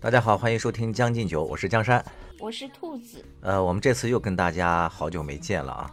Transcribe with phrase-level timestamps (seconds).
[0.00, 2.04] 大家好，欢迎收听《将进酒》，我是江山，
[2.38, 3.24] 我是兔子。
[3.40, 5.90] 呃，我们这次又跟大家好久没见了啊。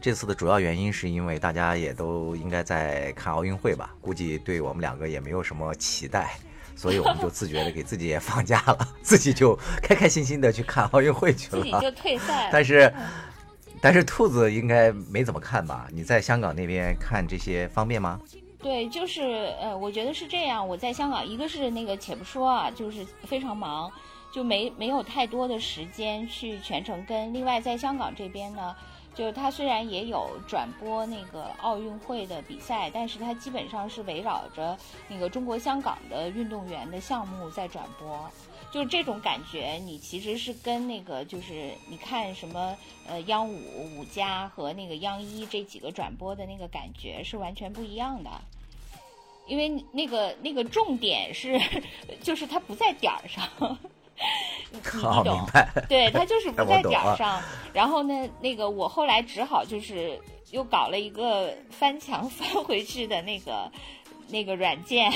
[0.00, 6.38] 这次的主要原因是因为大家也都应该在看奥运会吧，估计对我们两个也没有什么期待，
[6.74, 11.62] 所以我们就自觉的给自己也放假了， 自己就开开心心的去看奥运会去了。
[11.62, 12.48] 自己就退赛。
[12.50, 12.90] 但是，
[13.82, 15.86] 但是兔子应该没怎么看吧？
[15.92, 18.18] 你在香港那边看这些方便吗？
[18.62, 20.66] 对，就是呃，我觉得是这样。
[20.66, 23.90] 我在香港，一个是那个，且不说啊，就是非常忙，
[24.30, 27.32] 就没没有太多的时间去全程跟。
[27.32, 28.76] 另外，在香港这边呢，
[29.14, 34.76] 就是它虽然也有转播那个奥运会的比赛，但是他基本上是围绕着
[35.08, 38.30] 那个中国香港的运动员的项目在转播。
[38.70, 42.76] 就是这种感觉，你其实是跟那个就是你看什么
[43.08, 48.30] 呃央五五加和那个央一这几个转播的那个感觉是完全不一样的，
[49.46, 51.60] 因为那个那个重点是
[52.22, 53.48] 就是它不在点儿上，
[54.70, 55.46] 你你懂？
[55.88, 57.42] 对，它就是 不在点儿上。
[57.72, 60.20] 然后呢，那个我后来只好就是
[60.52, 63.70] 又搞了一个翻墙翻回去的那个
[64.30, 65.12] 那个软件。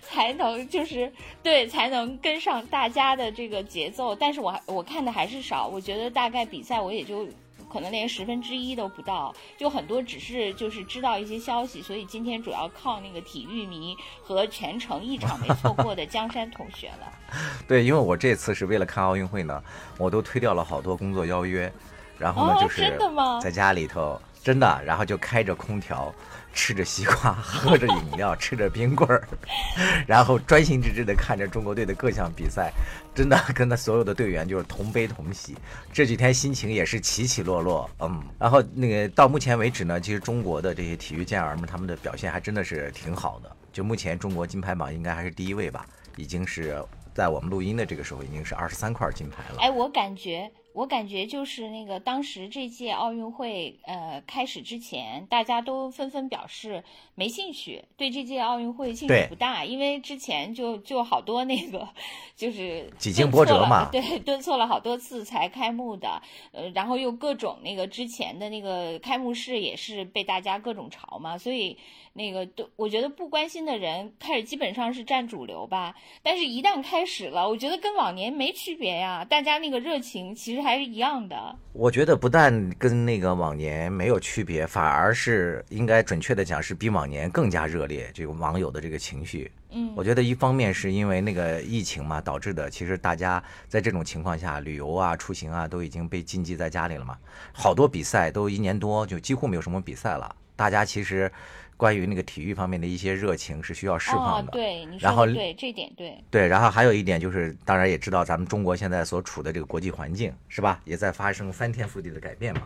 [0.00, 4.14] 才能就是对，才能跟上大家的这个节奏。
[4.14, 7.26] 但是我我看的还是少，我觉得大概比赛我也就
[7.72, 11.82] 可能连十分之一都不到，就很多只是就是知道一些消息。
[11.82, 17.12] 所以今天主要靠那个体育迷和全程一场没错过的江山同学了。
[17.66, 19.60] 对，因为我这次是为了看奥运会呢，
[19.98, 21.72] 我都推掉了好多工作邀约，
[22.18, 22.96] 然后呢就是
[23.42, 26.14] 在家里头真的，然后就开着空调。
[26.54, 29.26] 吃着西瓜， 喝着饮料， 吃着冰棍儿，
[30.06, 32.72] 然后专心致志地看着中国队的各项比赛，
[33.14, 35.56] 真的跟他所有的队员就是同悲同喜。
[35.92, 38.22] 这几天心情也是起起落落，嗯。
[38.38, 43.56] 然后那个到目前为止呢，其实中国的这些体育健儿们他们的表现还真的是挺好的。
[43.72, 45.84] 就目前中国金牌榜应该还是第一位吧，
[46.16, 46.80] 已经是
[47.12, 49.58] 在我们录音的这个时候已经是二十三块金牌了。
[49.60, 50.50] 哎，我感觉。
[50.74, 56.82] 我感觉就是那个当时这届奥运会呃开始之前，大家都纷纷表示
[57.14, 61.88] 没兴趣，对这届奥运会兴趣不大，因为之前就就好多那个
[62.34, 66.20] 就是几经波折嘛，对，蹲错了好多次才开幕的，
[66.50, 71.78] 呃，然后又各种那个之前的那个开幕式也是被大家各种嘲嘛，所以。
[72.16, 81.36] 那个都，我觉得不关心的人开始基本上是占主流吧，但是一旦开始了，我觉得跟往年没区别呀，大家那个热情其实还是一样的。
[81.72, 89.52] 我觉得不但跟那个往年没有区别，反而是应该准确的讲是比往年更加热烈，这个网友的这个情绪。
[89.70, 97.16] 嗯，我觉得一方面是因为那个疫情嘛导致的，其实大家在这种情况下旅游啊、出行啊都已经被禁忌在家里了嘛，
[97.52, 101.30] 好多比赛都一年多就几乎没有什么比赛了，大家其实。
[101.76, 112.62] 关于那个体育方面的一些热情是需要释放的，对，然后对这点对对，然后还有一点就是，当然也知道咱们中国现在所处的这个国际环境是吧，也在发生翻天覆地的改变嘛，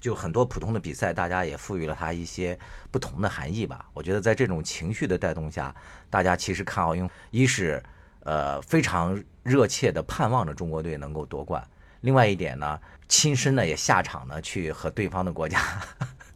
[0.00, 2.58] 就很多普通的比赛，大家也赋予了它一些
[2.90, 3.86] 不同的含义吧。
[3.92, 5.74] 我觉得在这种情绪的带动下，
[6.08, 7.82] 大家其实看奥运，一是
[8.20, 11.62] 呃非常热切的盼望着中国队能够夺冠，
[12.00, 15.60] 另外一点呢，亲身呢也下场呢去和对方的国家。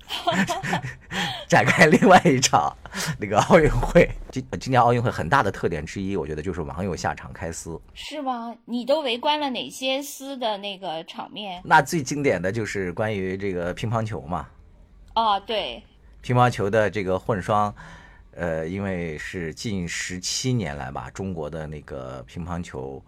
[1.48, 2.76] 展开另外一场
[3.18, 4.10] 那个奥运会。
[4.30, 8.54] 今今年奥运会很大的特点之一，我觉得就是网友下场开撕，是吗？
[8.64, 11.60] 你都围观了哪些撕的那个场面？
[11.64, 14.46] 那最经典的就是关于这个乒乓球嘛。
[15.14, 15.82] 哦，对，
[16.20, 17.74] 乒乓球的这个混双，
[18.32, 23.02] 呃，因为是近十七年来吧，中国的那个乒乓球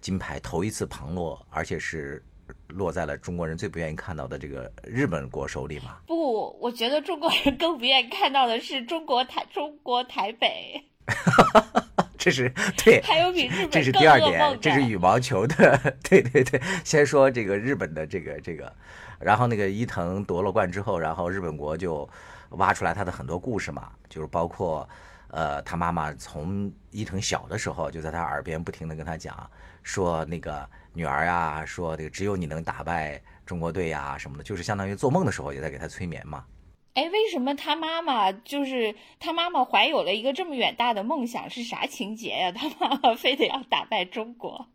[0.00, 2.22] 金牌头一次旁落，而且是。
[2.68, 5.98] 落在了中国人最不愿意看到的这个日本国手里嘛？
[6.06, 10.82] 不，我觉得中国人更不愿意看到的是中国台中国台北。
[12.18, 12.52] 这是
[12.84, 15.78] 对，还有比日本这是第二点，这是羽毛球的。
[16.02, 18.72] 对对对，先说这个日本的这个这个，
[19.20, 22.08] 然后那个伊藤夺了冠之后，然后日本国就
[22.50, 24.88] 挖出来他的很多故事嘛，就是包括
[25.28, 29.48] 呃，他妈妈从伊藤小的时候就在他耳边不停的跟他讲
[29.82, 30.68] 说那个。
[30.96, 36.46] 女儿呀，说这个只有你能打败中国队呀，什么的，就是相当于做梦的时候也在给他催眠嘛。
[36.94, 41.50] 哎，为什么他妈妈就是他妈妈怀有了一个这么远大的梦想？
[41.50, 42.50] 是啥情节呀？
[42.50, 44.68] 他妈妈非得要打败中国？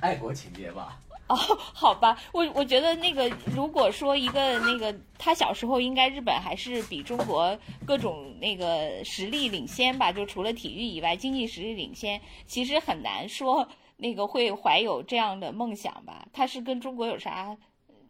[0.00, 0.98] 爱国情节吧。
[1.28, 7.56] 哦，好吧，我我觉得那个，如果说一个那个，他小时候应该日本还是比中国
[7.86, 13.68] 各种那个实力领先吧，就除了体育以外，经济实力领先，其实很难说。
[13.96, 16.26] 那个会怀有这样的梦想吧？
[16.32, 17.56] 他是跟中国有啥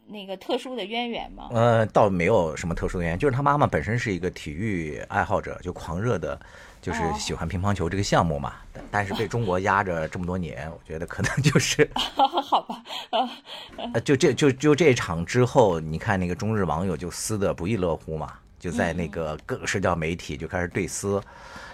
[0.06, 1.48] 那个特殊的渊源吗？
[1.52, 6.38] 呃，倒没有什么特殊的渊源，就是他妈妈本身是一个体育爱好者，就狂热的，
[6.82, 8.54] 就是喜欢乒乓球这个项目嘛。
[8.90, 12.82] 但是被中国压着这么多年，我觉得可能就是， 好吧，
[13.94, 21.22] 呃，就这就就这场之后，你看那个中日网友就撕的不亦乐乎嘛，就在那个各个社交媒体就开始对撕，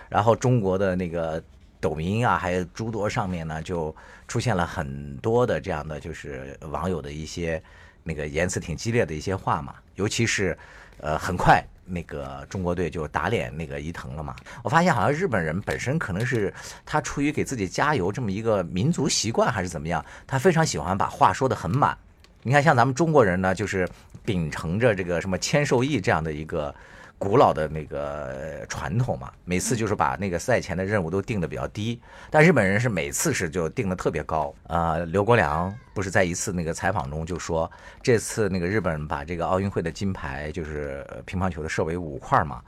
[0.09, 1.43] 然后中国的那个。
[1.81, 3.95] 抖音啊，还有诸多上面呢，就
[4.29, 7.63] 出现了很多的这样的，就是网友的一些
[8.03, 9.75] 那个言辞挺激烈的一些话嘛。
[9.95, 10.57] 尤其是，
[10.99, 14.37] 呃，很快那个中国队就打脸那个伊藤了嘛。
[14.63, 16.53] 我发现好像日本人本身可能是
[16.85, 21.97] 他出于给自己加油这么一个民族习惯，还是怎么样，他非常喜欢把话说得很满。
[22.43, 23.89] 你看，像咱们中国人呢，就是
[24.25, 26.75] 秉承着这个什么签受益这样的一个。
[27.21, 32.01] 古老的那个传统嘛，每次就是把那个赛前的任务都定的比较低，
[32.31, 35.05] 但日本人是每次是就定的特别高呃。
[35.05, 37.71] 刘国梁不是在一次那个采访中就说，
[38.03, 42.63] 这次那个日本把这个奥运会的金牌就是乒乓球的设为五块嘛，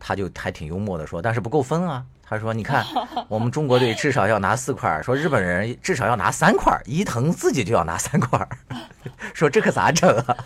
[0.00, 2.02] 他就还挺幽默的说，但是不够分啊。
[2.28, 2.84] 他说：“你看，
[3.26, 8.46] 我们中国队至少要拿四块，说日本人至少要拿三块，伊藤自己就要拿三块，
[9.32, 10.36] 说这可咋整啊？”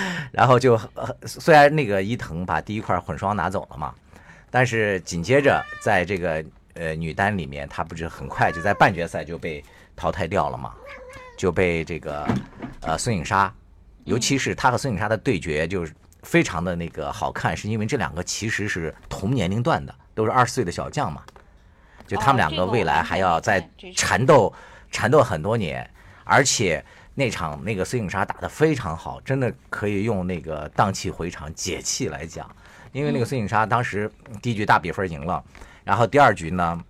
[0.30, 0.78] 然后就
[1.24, 3.94] 虽然那个伊藤把第一块混双拿走了嘛，
[4.50, 9.64] 但是紧接着在这个呃女单里面，她不是很快就在半决赛就被
[9.96, 10.74] 淘汰掉了嘛，
[11.38, 12.28] 就被这个
[12.82, 13.50] 呃孙颖莎，
[14.04, 19.94] 尤其是她和孙颖莎的对决就是非常的那个好看，是因为这两个其实是同年龄段的。
[20.16, 21.22] 都是二十岁的小将嘛，
[22.06, 24.52] 就他们两个未来还要再缠斗，
[24.90, 25.88] 缠斗很多年。
[26.24, 26.84] 而且
[27.14, 32.50] 那场那个孙颖莎打得非常好，真的可以用那个荡气回肠解气来讲。
[32.92, 34.10] 因为那个孙颖莎当时
[34.40, 35.44] 第一局大比分赢了，
[35.84, 36.80] 然后第二局呢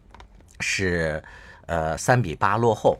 [0.61, 1.23] 是
[1.67, 2.97] 呃三比八落后，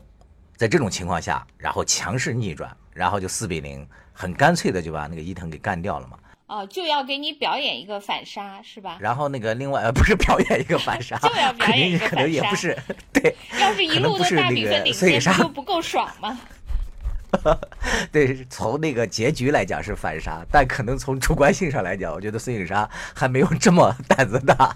[0.57, 6.19] 在这种情况下，然后强势逆转，然后就四比零，很干脆的就把那个伊藤给干掉了嘛。
[6.47, 8.97] 哦，就要给你表演一个反杀，是吧？
[8.99, 12.77] 然后那个另外呃，不是表演一个反杀， 就要表演一个反杀，可能也不是
[13.11, 13.35] 对。
[13.59, 16.39] 要是一路都大比分领先，就不够爽吗？
[18.11, 24.73] 对，从那个结局来讲是反杀，但可能从主观性上来讲，我觉得孙颖莎还没有这么胆子大。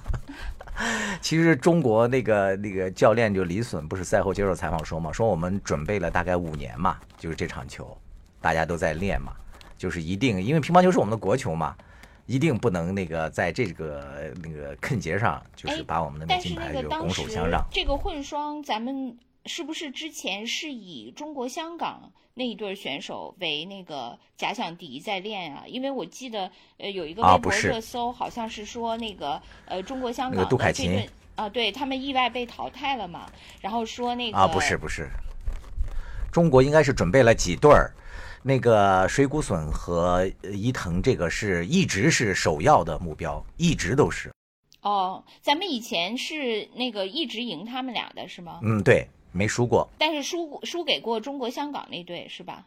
[1.21, 7.97] 其实中国那个那个教练就李隼不是赛后接受采访说嘛，说我们准备了大概五年嘛，就是这场球，
[8.41, 9.31] 大家都在练嘛。
[9.81, 11.75] 就是一定，因为乒乓球是我们的国球嘛，
[12.27, 17.65] 一定不能那个在这个那个坑节上，就是把我们的那金牌就拱手相让。
[17.71, 19.17] 这个混双，咱们
[19.47, 25.63] 是不是之前是以中国香港那一对选手为那个假想敌在练啊？
[25.65, 33.27] 因为我记得呃有一个微博热搜，好像是说那个呃中国香港杜凯琴啊，对他们意外被淘汰了嘛，
[33.61, 35.09] 然后说那个啊不是不是，
[36.31, 37.91] 中国应该是准备了几对儿。
[38.43, 44.31] 那个水谷隼和伊藤，这个是一直是首要的目标，一直都是。
[44.81, 48.59] 哦，咱们以前是那个一直赢他们俩的是吗？
[48.63, 49.87] 嗯，对，没输过。
[49.99, 52.65] 但是输输给过中国香港那队是吧？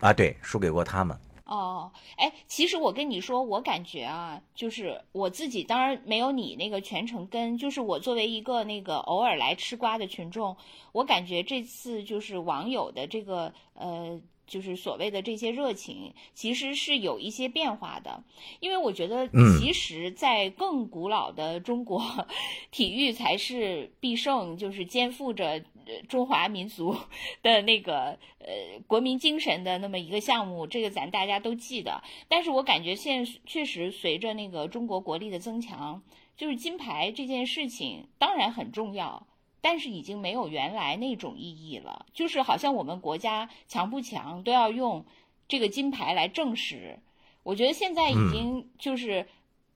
[0.00, 1.14] 啊，对，输给过他们。
[1.44, 10.56] 哦，哎，其实我跟你说，我感觉啊，就是我自己，当然没有你那个全程跟，就是我作为一个那个偶尔来吃瓜的群众，
[10.92, 14.18] 我感觉这次就是网友的这个呃。
[14.48, 18.24] 就是所谓的这些热情，其实是有一些变化的，
[18.58, 19.28] 因为我觉得，
[19.60, 22.02] 其实，在更古老的中国，
[22.72, 25.62] 体育才是必胜，就是肩负着
[26.08, 26.96] 中华民族
[27.42, 32.02] 的那个呃国民精神的那么一个项目，这个咱大家都记得。
[32.26, 36.02] 但是我感觉现确实随着那个中国国力的增强，
[36.36, 39.27] 就是金牌这件事情当然很重要。
[39.68, 45.04] 但是已经没有原来那种意义了，就是好像我们国家强不强都要用
[45.46, 47.00] 这个金牌来证实。
[47.42, 49.28] 我觉得现在已经就是，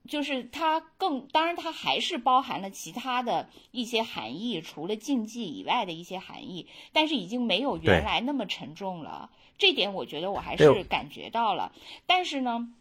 [0.09, 9.29] 就是它更当然它还是包含了其他的一些含义，除了竞技以外的一些含义，但是已经没有原来那么沉重了。
[9.59, 11.71] 这点我觉得我还是感觉到了。
[12.07, 12.73] 但是呢。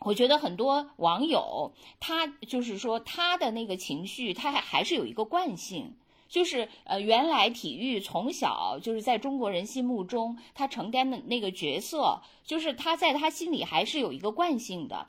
[0.00, 5.94] 我觉得很多网友，他就是说他的那个情绪，他还还是有一个惯性，
[6.28, 15.06] 就是呃，原来体育从小就是在中国人心目中，他承担的那个角色，就是他在他心里还是有一个惯性的。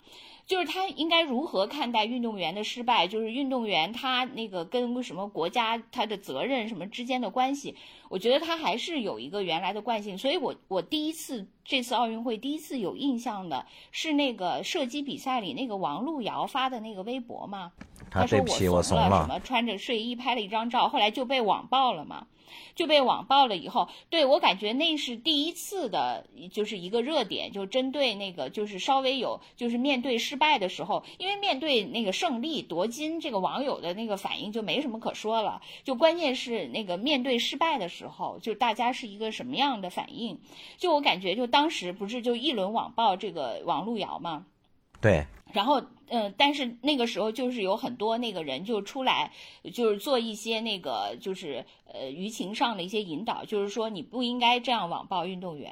[0.47, 3.05] 就是他应该如何看待运动员的失败？
[3.05, 7.75] 就是运动员他那个跟什么国家他的责任什么之间的关系？
[8.07, 10.17] 我觉得他还是有一个原来的惯性。
[10.17, 17.73] 所以我我第一次这次奥运会第一次有印象的是那个射击比赛里那个王璐瑶发的那个微博嘛，
[18.09, 22.25] 他说我怂了什么穿着睡衣拍了一张照，后来就被网爆了嘛。
[22.75, 35.61] 就被网暴了以后，对我感觉那是第一次的，就是一个热点，就针对那个就是稍微有就是面对失败的时候，因为面对那个胜利夺金，这个网友的那个反应就没什么可说了。
[35.83, 40.39] 就关键是那个面对失败的时候，就大家是一个什么样的反应？
[40.77, 44.45] 就我感觉，就当时不是就一轮网暴这个王璐瑶吗？
[45.01, 45.25] 对。
[45.51, 45.81] 然后。
[46.09, 49.33] 嗯，但是那个时候就是有很多那个人就出来，
[49.73, 55.69] 就是做一些那个就是呃舆情上的一些引导，就是说你不应该这样网暴运动员，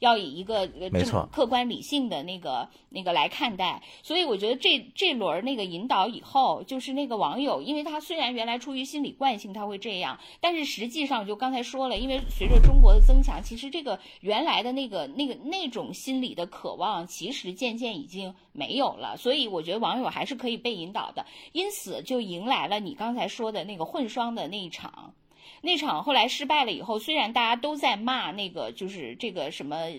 [0.00, 3.80] 要以一个正客观理性的那个那个来看待。
[4.02, 19.15] 所以我觉得这这轮那个引导以后，就是那个网友，因为他虽然原来出于心理惯性他会这样，但是实际上就刚才说了，因为随着中国的增强，其实这个原来的那个那个那种心理的渴望，其实渐渐已经没有了。
[19.16, 19.76] 所以我觉得。
[19.86, 25.12] 网友还是可以被引导的，因此就迎来了你刚才说的那个混双的那一场，
[25.60, 29.92] 那场后来失败了以后，虽然大家都在骂那个就是这个什么呃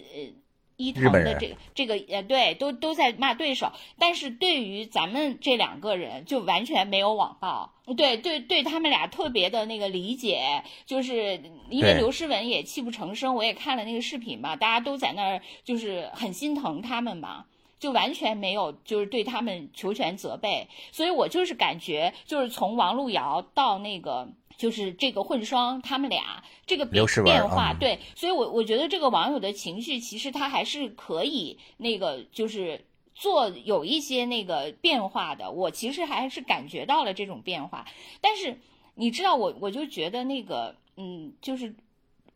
[0.77, 17.45] 伊藤的这个这个呃对，都都在骂对手，但是对于咱们这两个人就完全没有网暴，对对对他们俩特别的那个理解，就是因为刘诗雯也泣不成声，我也看了那个视频嘛，大家都在那儿就是很心疼他们嘛。
[17.79, 27.05] 就完全没有，就是对他们求全责备，所以我就是感觉，就是从王璐瑶到那个，就是这个混双，他们俩这个变
[27.47, 37.85] 化，对，所以我我觉得这个网友的情绪其实他还是可以那个，就是做有一些那个变化的，我其实还是感觉到了这种变化，
[38.21, 38.59] 但是
[38.95, 41.75] 你知道，我我就觉得那个，嗯，就是。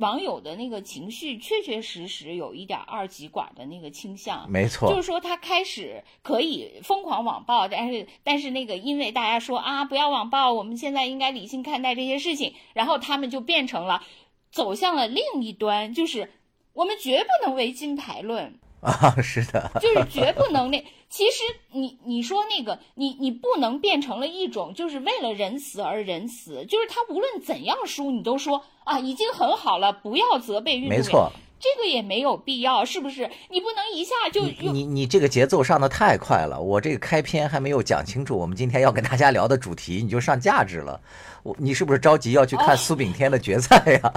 [0.02, 14.04] 网友的那个情绪确确实实有一点二极管的那个倾向，没错，就是说他开始可以疯狂网暴，但是但是那个因为大家说啊不要网暴，我们现在应该理性看待这些事情，然后他们就变成了
[14.52, 16.30] 走向了另一端，就是
[16.74, 18.60] 我们绝不能唯金牌论。
[18.82, 20.84] 啊，是的，就是绝不能那。
[21.12, 31.00] 其实你你说那个，你你不能变成了一种，就是为了仁慈而仁慈，就是他无论怎样输，你都说啊，已经很好了，不要责备运动员。
[31.00, 33.30] 没错，这个也没有必要，是不是？
[33.50, 40.98] 你不能一下就你你这个节奏上的太快了，我这个开篇还没有讲清楚，我们今天要跟大家聊的主题，你就上价值了。
[41.44, 44.14] 我你是不是着急要去看苏炳添的决赛呀？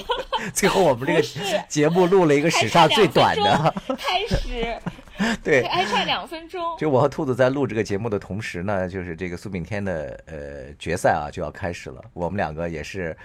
[0.52, 1.22] 最后我们这个
[1.70, 4.76] 节目录了一个史上最短的开始，
[5.44, 6.60] 对，还差两分钟。
[6.76, 12.02] 就我和兔子在录这个节目的同时呢，就是这个苏炳添的呃决赛啊就要开始了。
[12.12, 13.16] 我们两个也是，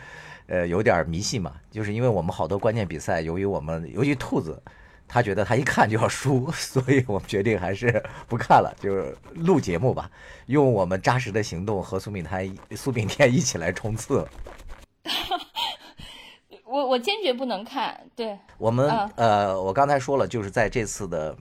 [0.47, 4.61] 呃，有点迷信嘛，就是因为我们好多关键比赛，由于我们尤其兔子，
[5.07, 10.09] 他觉得他一看就要输，所以我们决定还是不看了，就是录节目吧，
[10.45, 14.27] 用我们扎实的行动和苏炳添苏炳添一起来冲刺。
[16.65, 17.99] 我我坚决不能看。
[18.15, 21.35] 对我们呃，我刚才说了，就是在这次的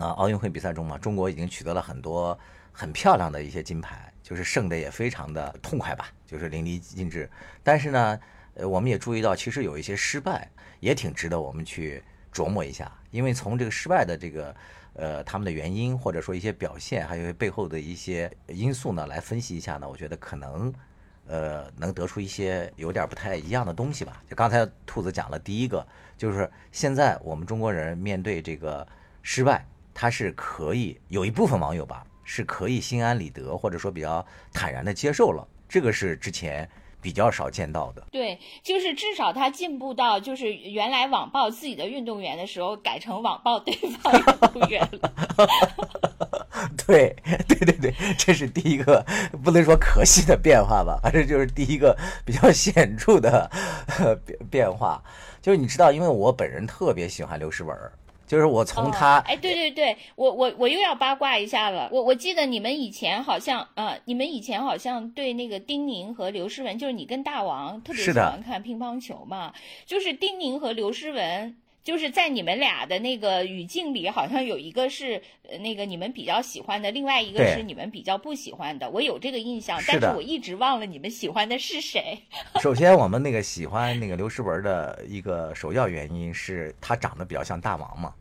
[0.00, 2.38] 啊奥运会比赛中嘛，中国已经取得了很多
[2.72, 7.30] 很漂亮的一些金牌，就是胜的也非常的痛快吧，就是淋漓尽致。
[7.62, 8.20] 但是呢，
[8.54, 14.54] 呃，我们也注意到，其实有一些失败也挺值得我们去琢磨一下，因为从这个失败的这个
[14.94, 20.72] 呃他们的原因，或者说一些表现，还有背后的一些因素呢，来分析一下呢，我觉得可能。
[21.26, 24.22] 呃，能得出一些有点不太一样的东西吧？
[24.28, 25.82] 就刚才兔子讲了，第一个
[26.18, 28.86] 就是现在我们中国人面对这个
[29.22, 35.46] 失败，他是可以有一部分网友吧，是可以心安理得，或者说比较坦然的接受了。
[35.68, 36.68] 这个是之前。
[37.04, 44.24] 比较少见到的，对，就是至少他进步到，就是原来网暴自己的运动员的时候，改成网暴对方运
[44.58, 45.12] 动员了。
[46.86, 47.14] 对，
[47.46, 49.04] 对对对，这是第一个
[49.42, 53.50] 不能说可惜的变化吧，反正就是第一个比较显著的
[54.24, 55.04] 变变化。
[55.42, 57.76] 就是你知道，因为我本人特别喜欢刘诗雯。
[58.26, 61.88] 就是我从他，哎，对对对，我我我又要八卦一下了。
[61.92, 69.52] 我我记得你们以前好像，呃，你们以前好像对那个丁宁和刘诗雯，就是你跟大王特别喜欢看乒乓球嘛。
[69.84, 75.20] 就是丁宁和刘诗雯，就是在你们俩的那个语境里，好像有一个是
[75.60, 78.88] 那个你们比较喜欢的，另外一个是你们比较不喜欢的。
[78.88, 82.18] 我有这个印象，但是我一直忘了你们喜欢的是谁。
[82.62, 88.14] 首先，我们那个喜欢那个刘诗雯的一个首要原因是她长得比较像大王嘛。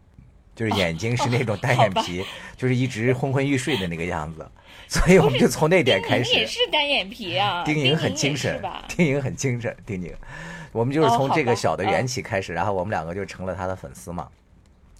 [0.56, 2.24] 就是眼睛是那种单眼皮，
[2.56, 4.48] 就是一直昏昏欲睡的那个样子，
[4.88, 6.26] 所以我们就从那点开始。
[6.26, 10.14] 丁宁也是单眼皮啊，丁宁很精神，丁宁很精神，丁宁。
[10.74, 14.28] 我们就是从这个小的缘起开始，然后我们两个就成了他的粉丝嘛，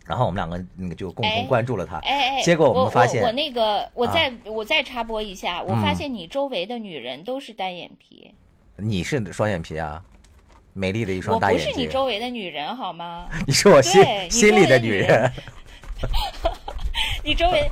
[0.06, 1.98] 然后我们两个那个就共同关注了他。
[1.98, 8.34] 哎哎，结果我们发现，我那个我再我再插播一下，我发现你周围的女人都是单眼皮。
[8.78, 10.02] 你是双眼皮啊？
[10.76, 11.68] 美丽的一双大眼睛。
[11.68, 13.28] 我不是你周围的女人好吗？
[13.46, 15.32] 你是我心心里的女人。
[17.24, 17.70] 你周围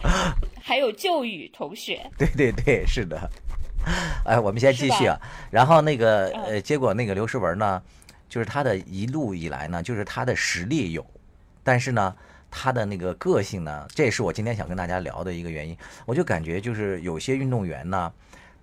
[0.62, 2.00] 还有旧雨同学。
[2.17, 3.29] 对对对，是的。
[4.25, 5.19] 哎，我们先继续啊。
[5.50, 7.81] 然后那个呃，结果那个刘诗雯呢，
[8.29, 11.05] 就是她的一路以来呢，就是她的实力有，
[11.63, 12.15] 但是呢，
[12.50, 15.77] 她的那个个性呢，这也是我今天想跟大家聊的一个原因。
[16.05, 18.11] 我就感觉就是有些运动员呢，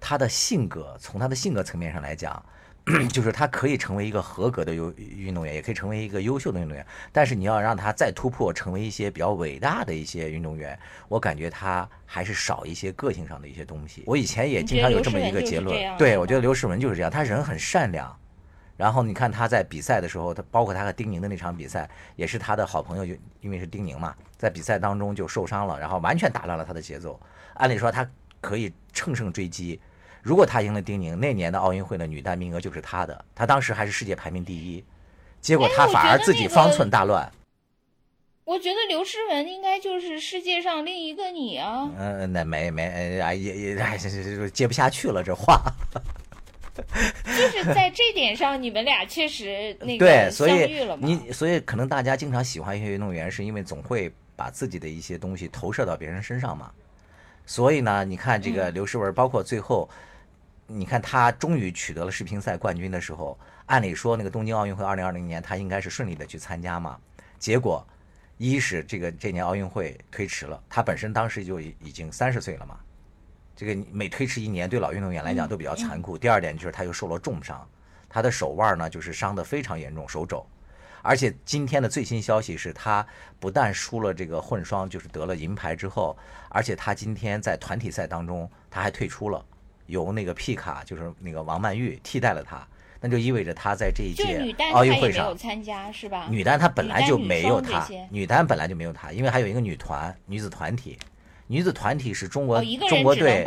[0.01, 2.43] 他的性格从他的性格层面上来讲。
[3.13, 6.85] 就是他可以成为一个合格的优运动员，也可以成为一个优秀的运动员。
[7.13, 10.79] 但是你要让他再突破，成为一些比较伟大的一些运动员，
[11.09, 14.03] 我感觉他还是少一些个性上的一些东西。
[14.07, 18.17] 我以前也经常有这么一个结论，对我觉得刘诗雯就是这样，他人很善良。
[18.77, 27.21] 然后你看他在比赛的时候，他包括他和丁宁的那场比赛，也是他的好朋友，就因为是丁宁嘛，在比赛当中就受伤了，然后完全打乱了他的节奏。
[27.55, 28.09] 按理说他
[28.41, 29.81] 可以乘胜追击。
[30.29, 33.25] 如果他赢了丁宁，那年的奥运会的女单名额就是他的。
[33.35, 34.85] 他当时还是世界排名第一，
[35.41, 37.33] 结果他反而自己方寸大乱。
[38.45, 41.91] 我觉得刘诗雯应该就是世界上另一个你啊。
[41.97, 43.97] 嗯，那没没哎也也哎
[44.53, 45.63] 接不下去了这话。
[47.25, 51.09] 就是在这点上，你们俩确实那个相遇了嘛。
[51.09, 56.71] 你所以可能大家经常喜欢一些运动员，是因为总会把自己的一些东西投射到别人身上嘛。
[57.47, 59.89] 所以呢，你看这个刘诗雯，包括最后。
[60.71, 66.99] 你看他终于取得了世乒赛冠军的时候，按理说那个东京奥运会二零二零年他应该是顺利的去参加嘛。
[67.39, 67.87] 结果，
[68.37, 72.79] 一是这个这年奥运会推迟了，他本身当时就已已经三十岁了嘛。
[73.57, 76.19] 这个每推迟一年对老运动员来讲都比较残酷。
[76.19, 77.67] 第二点就是他又受了重伤，
[78.07, 80.47] 他的手腕呢就是伤的非常严重，手肘。
[81.01, 83.07] 而且今天的最新消息是他
[83.41, 86.15] 不但输了这个混双，就是得了银牌之后，
[86.51, 89.43] 而且他今天在团体赛当中他还退出了。
[89.89, 92.67] 由那个皮卡，就是那个王曼玉替代了她，
[93.01, 96.29] 那就意味着她在这一届奥运会上参加是吧？
[96.31, 100.99] 女单她本来就没有她，女单本来就没有她，因为还有一个女团女子团体，
[101.47, 103.43] 女子团体是中国中国队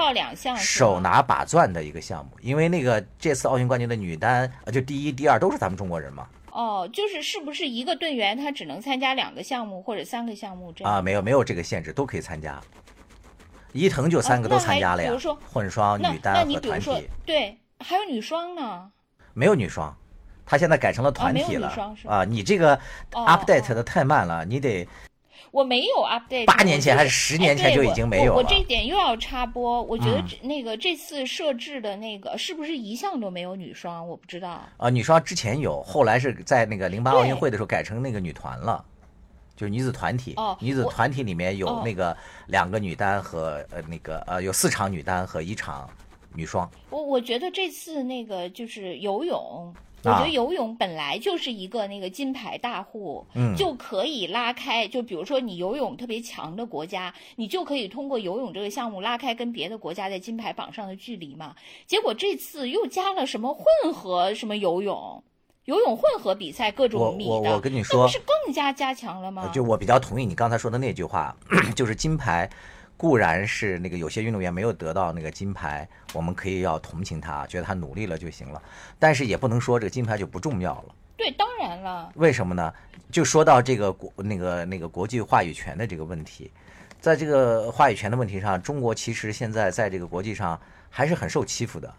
[0.58, 6.28] 手拿把钻的一个项目，因为那个这次奥运冠军的女单就第一、第二都是咱们中国人嘛。
[6.52, 10.96] 哦，就是是不是一个队员他只能参加两个项目或者三个项目这样？
[10.96, 12.60] 啊，没有没有这个限制，都可以参加。
[13.74, 15.12] 伊藤就三个都参加了呀，
[15.52, 17.10] 混双、女单和团体。
[17.26, 18.92] 对，还有女双呢。
[19.34, 19.96] 没有女双，
[20.46, 21.74] 他现在改成了团体了。
[22.06, 22.78] 啊，你这个
[23.12, 24.88] update 的太慢了，你得。
[25.52, 26.46] 我没有 update。
[26.46, 28.38] 八年前还是十年前就已经没有了。
[28.38, 34.08] 我这点又要插播，我觉得那个这次设置的那个是不是一项都没有女双？
[34.08, 34.62] 我不知道。
[34.78, 38.86] 啊，女双之前有，后来是在那个零八奥运会的时候改成那个女团了。
[39.62, 45.88] 就是女子团体，女子团体里面有那个两个女单和呃那个呃有四场女单和一场
[46.34, 46.68] 女双。
[46.90, 49.72] 我我觉得这次那个就是游泳，
[50.04, 53.24] 我觉得游泳本来就是一个那个金牌大户，
[53.56, 54.88] 就可以拉开。
[54.88, 61.56] 就比如说你游泳特别强的国家，你就可以通过游泳这个项目拉开跟别的国家在金牌榜上的距离嘛。
[61.86, 65.24] 结果这次又加了什么混合什么游泳。
[65.66, 69.48] 游泳混合比赛各种米的，那不是更加加强了吗？
[69.54, 71.36] 就我比较同意你刚才说的那句话，
[71.76, 72.50] 就是金牌
[72.98, 78.60] 固然是那个有些运动员没有得到那个金牌，我们可以要同情他，觉得他努力了就行了，
[78.98, 80.96] 但是也不能说这个金牌就不重要了。
[81.16, 82.12] 对，当然了。
[82.16, 82.74] 为什么呢？
[83.12, 86.52] 就说到这个国那个那个国际话语权的这个问题，
[87.00, 91.94] 在这个话语权的问题上，中国其实现在在这个国际上还是很受欺负的。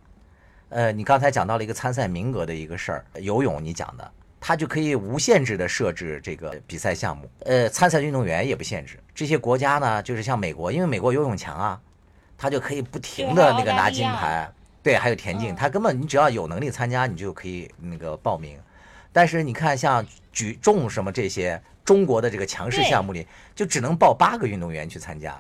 [0.73, 8.99] 呃，你刚才讲到了一个参赛名额的一个事儿，游泳你讲的，他就可以无限制的设置这个比赛项目，呃，参赛运动员也不限制。
[9.15, 11.81] 这些国家呢，就是像美国，因为美国游泳强啊，
[12.39, 14.51] 他就可以不停的那个拿金牌。
[14.83, 18.59] 对，还有田径，他根本你只要有能力参加，你就可以那个报名。
[19.13, 25.39] 但是你看像举重什么这些中国的这个强势项目里，就只能报八个运动员去参加。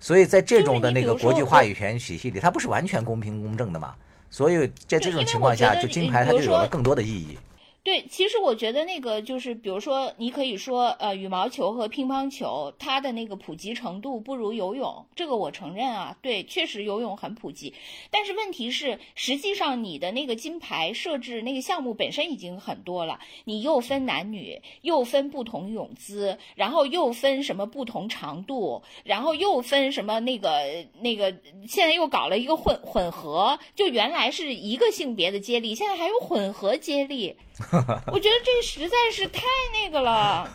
[0.00, 3.94] 所以在这种的那个国际话语权体系里，它不是完全公平公正的嘛？
[4.36, 7.38] 所以在这种情况下，就金牌它就有了更多的意义。
[7.84, 17.74] 对，其实我觉得那个就是，比如说，你可以说，呃，羽毛球和乒乓球，它的那个普及程度不如游泳，这个我承认啊，对，确实游泳很普及。
[18.10, 31.30] 但是问题是，实际上你的那个金牌设置那个项目本身已经很多了，你又分男女，又分不同泳姿，然后又分什么不同长度，然后又分什么那个那个，
[31.68, 37.36] 现在又搞了一个混混合，就原来是一个性别的接力，现在还有混合接力。
[38.06, 40.48] 我觉得这实在是太那个了，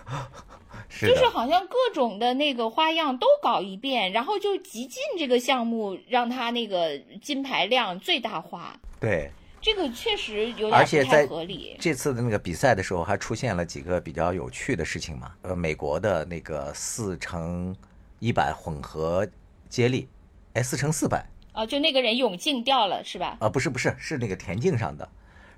[0.99, 8.77] 就是好像各种的那个花样都搞一遍，然后就极尽这个项目让他那个金牌量最大化。
[8.99, 9.31] 对，
[9.61, 11.77] 这个确实有点不太合理。
[11.79, 15.31] 这次的那个比赛的时候，还出现了几个比较有趣的事情嘛。
[15.43, 17.73] 呃，美国的那个四乘
[18.19, 19.25] 一百混合
[19.69, 20.09] 接力，
[20.53, 21.25] 哎，四乘四百。
[21.53, 23.37] 啊，就那个人泳镜掉了是吧？
[23.39, 25.07] 啊，不是不是，是那个田径上的。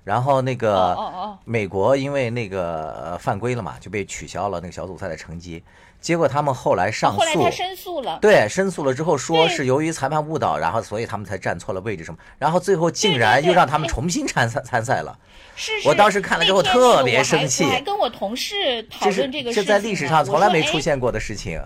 [0.04, 5.62] 然后那个美国因为那个犯规了嘛，就被取消了那个小组赛的成绩。
[6.00, 8.18] 结果他们后来上诉，后来他申诉了。
[8.20, 12.18] 对，申诉了之后说是由于裁判误导，然后所以他们才站错了位置什么。
[12.40, 15.16] 然后最后竟然又让他们重新参赛参赛了。
[15.54, 15.88] 是是。
[15.88, 17.62] 我当时看了之后特别生气。
[17.66, 19.64] 还跟我同事讨论这个事情。
[19.64, 21.60] 这在历史上从来没出现过的事情。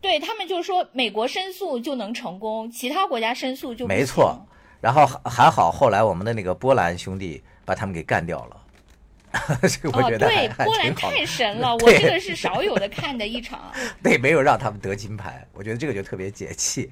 [0.00, 4.44] 对他们就是说，美国申诉就能成功，其他国家申诉就没错。
[4.80, 7.44] 然后还好，后来我们的那个波兰兄弟。
[7.66, 13.70] 把他们给干掉了， 这个我觉得对波兰太神了， 我这个是少有的看的一场。
[14.02, 16.90] 对，没有让他们得金牌，我觉得这个就特别解气。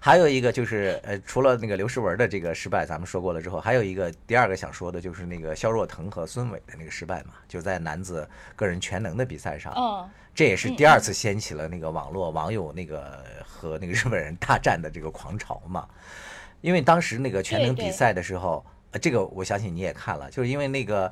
[0.00, 15.86] 还有一个就是，呃，除了那个刘诗雯的这个失败，咱们说过了之后，还有一个第二个想说的就是那个肖若腾和孙伟的那个失败嘛，就在男子个人全能的比赛上，嗯，这也是第二次掀起了那个网络网友那个和那个日本人大战的这个狂潮嘛，
[16.60, 18.64] 因为当时那个全能比赛的时候。
[19.00, 21.10] 这个我相信你也看了，就是因为那个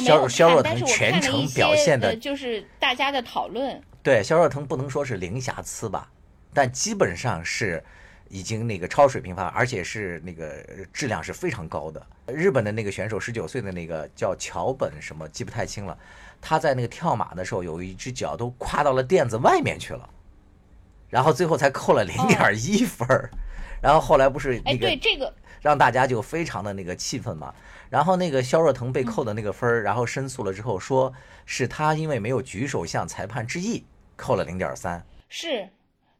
[0.00, 3.80] 肖肖若腾全程表现的，就是大家的讨论。
[4.02, 6.10] 对，肖若腾不能说是零瑕疵吧，
[6.52, 7.82] 但基本上是
[8.28, 12.04] 已经那个超水平发，而且是那个质量是非常高的。
[12.26, 15.96] 日本的那个选手十九岁的那个叫桥本什么，记不太清了。
[16.40, 20.08] 他在那个跳马的时候，有一只脚都跨到了垫子外面去了，
[21.08, 23.30] 然后最后才扣了零点一分儿。
[23.80, 25.32] 然后后来不是那个，对这个。
[25.62, 27.54] 让大家就非常的那个气愤嘛，
[27.88, 31.12] 然后那个肖若腾被扣的那个分儿，然后申诉了之后，说
[31.46, 33.84] 是他因为没有举手向裁判致意，
[34.16, 35.06] 扣了零点三。
[35.28, 35.68] 是，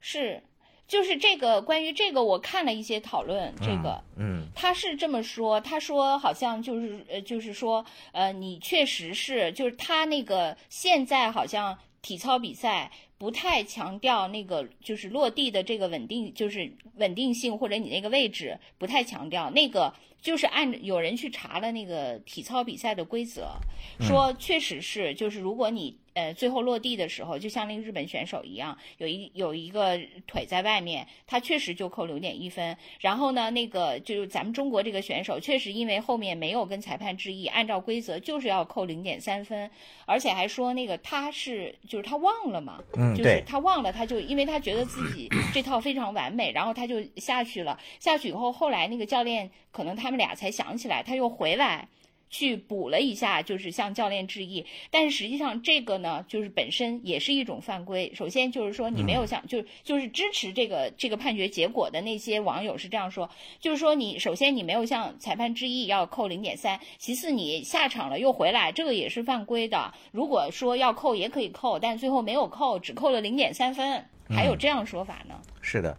[0.01, 0.43] 是，
[0.87, 12.91] 就是这个关于这个，我看了一些讨论，这个，嗯，他是这么说，他说好像就是呃，就是说呃，你确实是，就是他那个现在好像体操比赛。
[13.23, 23.53] 不太强调那个就是落地的这个稳定，就是稳定性或者你那个位置不太强调那个，就是按有人去查了那个体操比赛的规则，
[24.01, 26.02] 说确实是就是如果你。
[26.15, 32.77] 呃，最后落地的时候，就像那个日本选手一样，有一有一个腿在外面，他确实就扣零点一分。
[33.01, 39.71] 然后呢，那个就是咱们中国这个选手，确实因为后面没有跟裁判致意，按照规则就是要扣零点三分，
[40.05, 47.79] 而且还说那个他是就是他忘了嘛，嗯，就是他忘了，他就因为他觉得自己 这套非常完美，然后他就下去了。
[47.99, 51.89] 下去以后，后来那个教练可能他们俩才想起来，他又回来。
[52.33, 58.11] 去补了一下，就是向教练致意，但是实际上这个呢，就是本身也是一种犯规。
[58.15, 63.29] 首先就是说你没有向，就就是支持这个这个判决结果的那些网友是这样说，
[63.61, 69.93] 就是说你首先你没有向裁判致意，要扣零点三；其次你下场了又回来，这个也是犯规的。
[70.11, 75.35] 如果说要扣也可以扣，但最后没有扣，只扣了零点三分，还有这样说法呢？
[75.61, 75.99] 是的，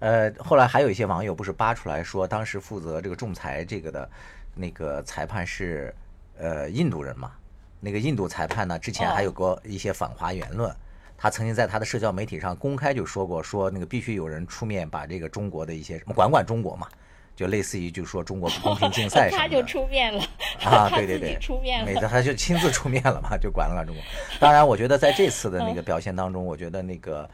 [0.00, 4.10] 呃，后来还有一些网友不是扒出来说，当时负责这个仲裁这个的。
[4.54, 5.94] 那个裁判是，
[6.38, 7.32] 呃，印度人嘛？
[7.80, 10.74] 那个印度裁判呢，之前还有过一些反华言论。
[11.16, 16.88] 他曾经在他的社交媒体上公开就说过，说那个必须有人出面把这个中国的一些什么管管中国嘛，
[17.36, 19.48] 就类似于就说中国不公平竞赛什么的。
[19.48, 20.22] 他就出面了
[20.64, 24.04] 啊，对 对对，出面了，每次他就亲自出面了嘛，就管了管中国。
[24.40, 27.30] 当然，我觉得在这次的那个表现当中，我觉得那个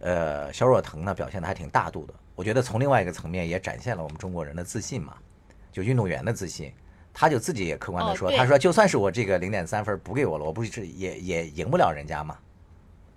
[0.00, 2.14] 呃肖若腾呢表现的还挺大度的。
[2.34, 5.14] 我觉得从另外一个层面也展现了我们中国人的自信嘛。
[5.72, 6.72] 就运动员的自信，
[7.12, 12.36] 他就自己也客观的说，他说就算是我这个零点三分补给我了，我不是也也赢不了人家嘛，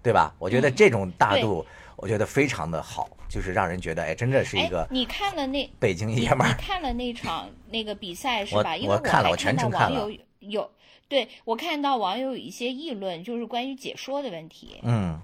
[0.02, 0.34] 对吧？
[0.38, 8.76] 我觉得这种大度，我觉得非常的好，就是让人觉得哎，真的是一个你看了那北京爷们儿，你看了那场那个比赛是吧？
[8.76, 10.10] 因为我看了，我全程看了。
[10.40, 10.70] 有
[11.08, 14.80] 对我看到网友有一些议论，就是关于解说的问题。
[14.84, 15.20] 嗯，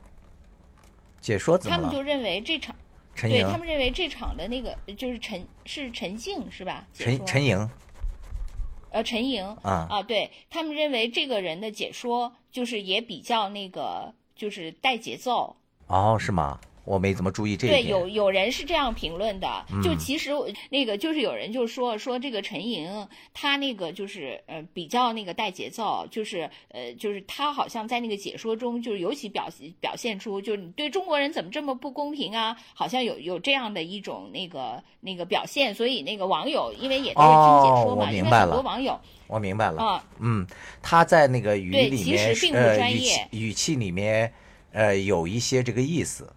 [1.20, 2.76] 解说怎么他们就认为这场。
[3.28, 6.88] 对他们认为这场的那个就是陈是陈静是吧？
[6.94, 7.70] 陈陈莹，
[8.92, 15.56] 呃，陈莹啊啊，对他们认为这个人的解说就是也比较那个，就是带节奏。
[15.88, 16.60] 哦，是吗？
[16.90, 17.74] 我没怎么注意这个。
[17.74, 20.32] 对，有有人是这样评论的，就其实
[20.72, 29.48] 那个就是有人就说说这个陈莹，她那个就是呃比较那个带节奏，就是呃就是她好像在那个解说中就是尤其表
[29.80, 40.44] 表现出就是你对中国人怎么这么不公平啊，好像有有这样的一种那个那个表现，所以那个网友因为也都是听解说嘛，因为很多网友我明白了啊，嗯，
[40.82, 44.34] 他在那个语里面呃语气语气里面
[44.72, 46.28] 呃有一些这个意思。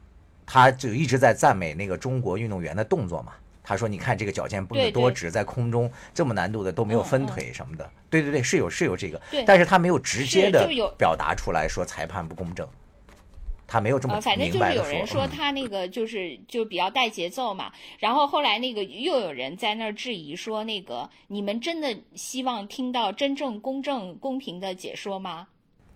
[0.53, 12.69] 他就一直在赞美那个中国运动员的动作嘛，他说：“你看这个脚尖绷得多直，在空中这么难度的都没有分腿什么的。”对对对，是有是有这个，但是他没有直接的表达出来说裁判不公正。
[13.67, 25.49] 他没有这么反正就是有人说他那个就是就比较带节奏嘛，然后后来那个又有人在那儿质疑说那个你们真的希望听到真正公正公平的解说吗？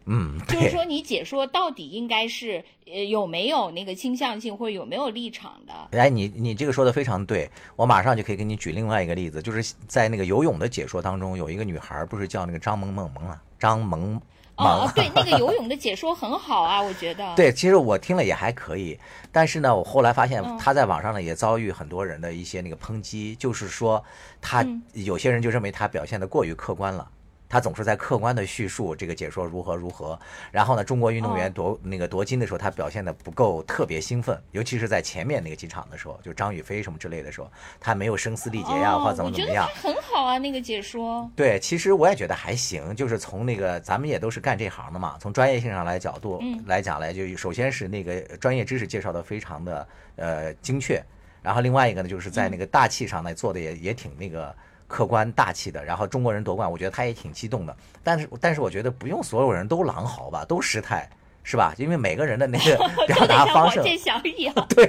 [0.06, 5.98] 嗯，就是说你解说到底应该是呃有没有那个倾向性或者有没有立场的？
[5.98, 14.20] 哎，你你这个说的非常对，我马上就可以给你举另外一个例子，就是在那个游泳的解说当中，有一个女孩不是叫那个张萌萌萌啊，张萌。
[14.58, 17.30] 哦，对，那个游泳的解说很好啊，我觉得。
[17.36, 18.98] 对，其实我听了也还可以，
[19.30, 24.02] 但是呢，我后来发现他在网上呢也遭遇很多人的一些那个抨击，就是说
[24.40, 24.64] 他
[24.94, 27.06] 有些人就认为他表现的过于客观了。
[27.48, 30.18] 他总是在客观的叙述这个解说如何如何，
[30.50, 39.68] 然后呢，中国运动员夺那个夺金的时候，他表现的不够特别兴奋，尤其是在前面那个几场的时候，就张雨霏什么之类的时候，他没有声嘶力竭呀，或怎么怎么样。
[39.80, 41.30] 很好啊，那个解说。
[41.37, 51.00] 对，其实我也觉得还行，就是从那个咱们也都是干这行的嘛，从专业性上来角度来讲来，就首先是那个专业知识介绍的非常的呃精确，
[51.42, 54.54] 然后另外一个呢，就是在那个大气上呢做的也也挺那个。
[54.87, 57.77] 客观大气的，然后中国人夺冠，我觉得他也挺激动的。
[58.03, 61.09] 但是，但是我觉得不用所有人都狼嚎吧，都失态，
[61.42, 61.75] 是吧？
[61.77, 63.81] 因为每个人的那个 表达方式，
[64.68, 64.88] 对，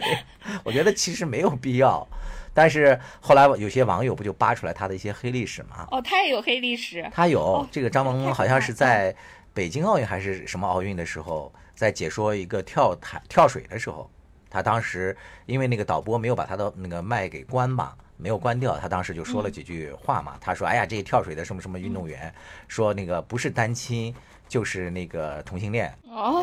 [0.64, 2.08] 我觉得其实没有必要。
[2.54, 5.88] 但是后来有些网友不就扒出来他的一些黑历史吗？
[5.92, 7.08] 哦，他也有黑历史。
[7.14, 9.16] 他有这个张萌好像是在
[9.54, 14.10] 北京奥运还是什么奥运的时候，在解说一个跳台跳水的时候，
[14.50, 17.94] 他当时因为那个导播没有把他的那个麦给关嘛。
[18.18, 20.36] 没有关掉，他当时就说了几句话嘛。
[20.42, 22.34] 他说：“哎呀，这跳水的什么什么运动员，
[22.68, 24.14] 说那个不是单亲。”
[24.48, 25.94] 就是那个同性恋，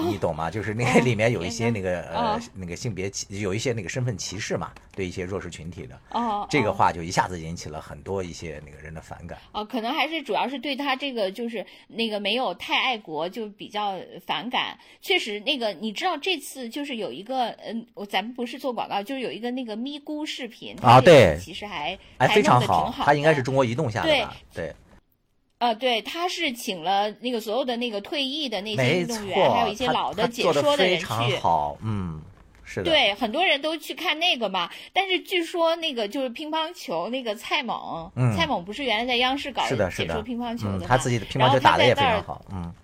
[0.09, 0.51] 你懂吗？
[0.51, 5.99] 就是那个 里面有一些那个呃那个性别歧，有一些那个身份歧视嘛，对一些弱势群体的。
[6.11, 9.39] 哦，这个话就一下子引起了很多一些那个人的反感。
[9.53, 14.79] 哦，可能还是主要是对他这个就是那个没有太爱国，就比较反感。
[15.01, 24.37] 确实，那个你知道这次就是有一个嗯，我咱们不是做广告，就是有一个那个咪咕视频啊，对，其实还还非常好，他应该是中国移动下的吧？
[24.53, 24.75] 对。
[25.59, 31.37] 呃，对，他是请了那个所有的那个退役的那些运动员，还有一些老的解说的人去。
[31.37, 32.21] 好，嗯，
[32.65, 32.91] 是的。
[32.91, 34.69] 对，很多人都去看那个嘛。
[34.93, 42.75] 但是据说那个就是乒乓球那个蔡猛，蔡猛不是原来在央视搞解说乒乓球的他自己的乒乓球打的也非常好，嗯。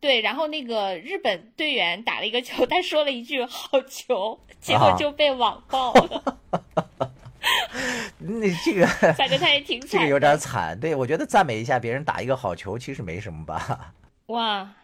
[0.00, 6.38] 对，然后那个日本队员打了一个球，他说了一句“好球”，结果就被网爆了。
[8.18, 10.78] 那这个， 反正他也挺 这个有点惨。
[10.78, 13.94] 对我觉得赞美一下别人打一个好球，其实没什么吧。
[14.26, 14.74] 哇，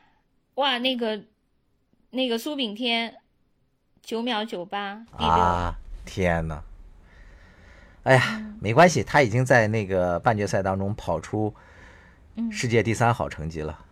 [0.55, 1.23] 哇，那个
[2.11, 3.17] 那个苏炳添
[4.03, 5.75] 九秒九八第六，
[6.05, 6.63] 天哪！
[8.05, 11.55] 哎呀，没关系，他已经在那个半决赛当中跑出
[12.53, 13.85] 世界第三好成绩了。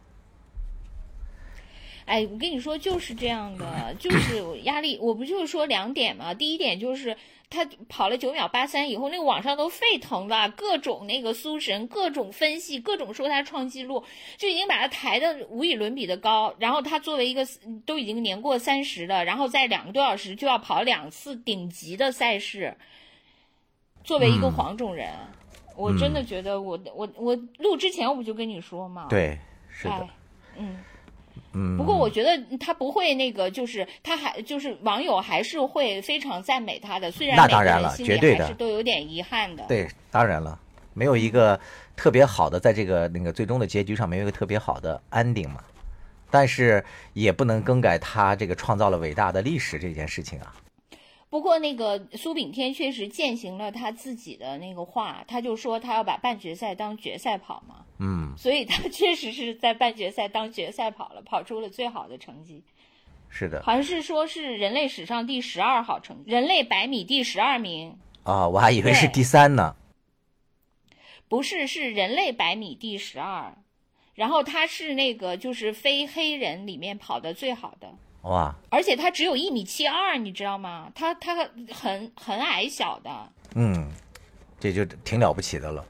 [2.05, 4.99] 哎，我跟你说就是这样的，就是压力。
[5.01, 6.33] 我不就是说两点嘛？
[6.33, 7.17] 第一点就是。
[7.53, 14.03] 他跑了九秒八三以后，那个网上都沸腾了，各种那个苏神，各种分析，各种说他创纪录，
[14.39, 16.55] 就已经把他抬的无与伦比的高。
[16.59, 17.47] 然后他作为一个
[17.85, 22.75] 都已经年过三十了，然后在两个多小时就要跑两次顶级的赛事，
[24.03, 25.11] 作为一个黄种人，
[25.77, 29.07] 我真的觉得我我我录之前我不就跟你说嘛？
[29.11, 29.39] 对，
[29.71, 30.09] 是的，
[30.57, 30.79] 嗯。
[31.55, 39.65] 嗯，不过我觉得他不会那个，就是他还就是网友还是会非常赞美他的，虽然那当然了，绝对的都有点遗憾的。
[39.69, 40.59] 对，当然了，
[40.95, 41.59] 没有一个
[41.95, 45.61] 特别好的，在这个那个最终的结局上没有一个特别好的 ending 嘛，
[46.31, 50.55] 但是也不能更改他这个创造了伟大的历史这件事情啊。
[51.33, 57.87] 不过那个苏炳添确实践行了他自己的那个话，他就说他要把半决赛当决赛跑嘛。
[57.99, 62.63] 嗯，所以他确实是在半决赛当决赛跑了，跑出了最好的成绩。
[63.31, 67.97] 是的，好像是说是人类史上第十二好成绩，人类百米第十二名。
[68.25, 69.75] 啊，我还以为是第三呢。
[71.29, 73.57] 不是，是人类百米第十二，
[74.15, 77.95] 然后他是那个就是非黑人里面跑的最好的。
[78.23, 78.55] 哇！
[78.71, 80.91] 而且他只有一米七二，你知道吗？
[80.95, 81.35] 他他
[81.73, 83.11] 很很矮小的。
[83.55, 83.91] 嗯，
[84.61, 85.85] 这就挺了不起的了。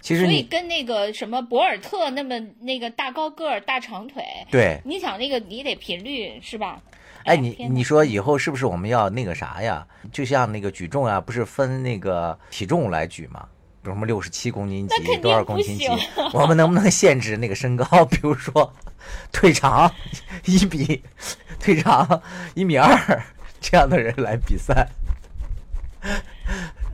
[0.00, 4.22] 其实所以跟那个什么博尔特那么那个大高个儿、大长腿。
[4.50, 4.80] 对。
[4.84, 6.80] 你想那个你得频率是吧？
[7.24, 9.84] 哎，你你说以后是不是我们要那个啥呀？
[10.12, 13.48] 就像那个举重啊，不是分那个体重来举吗？
[13.86, 15.86] 比如什么六十七公斤级、多少公斤级？
[16.32, 17.86] 我们能不能限制那个身高？
[18.10, 18.74] 比如说。
[19.30, 19.88] 腿长
[20.46, 21.00] 一米，
[21.60, 22.20] 腿长
[22.56, 23.22] 一米二
[23.60, 24.88] 这样的人来比赛，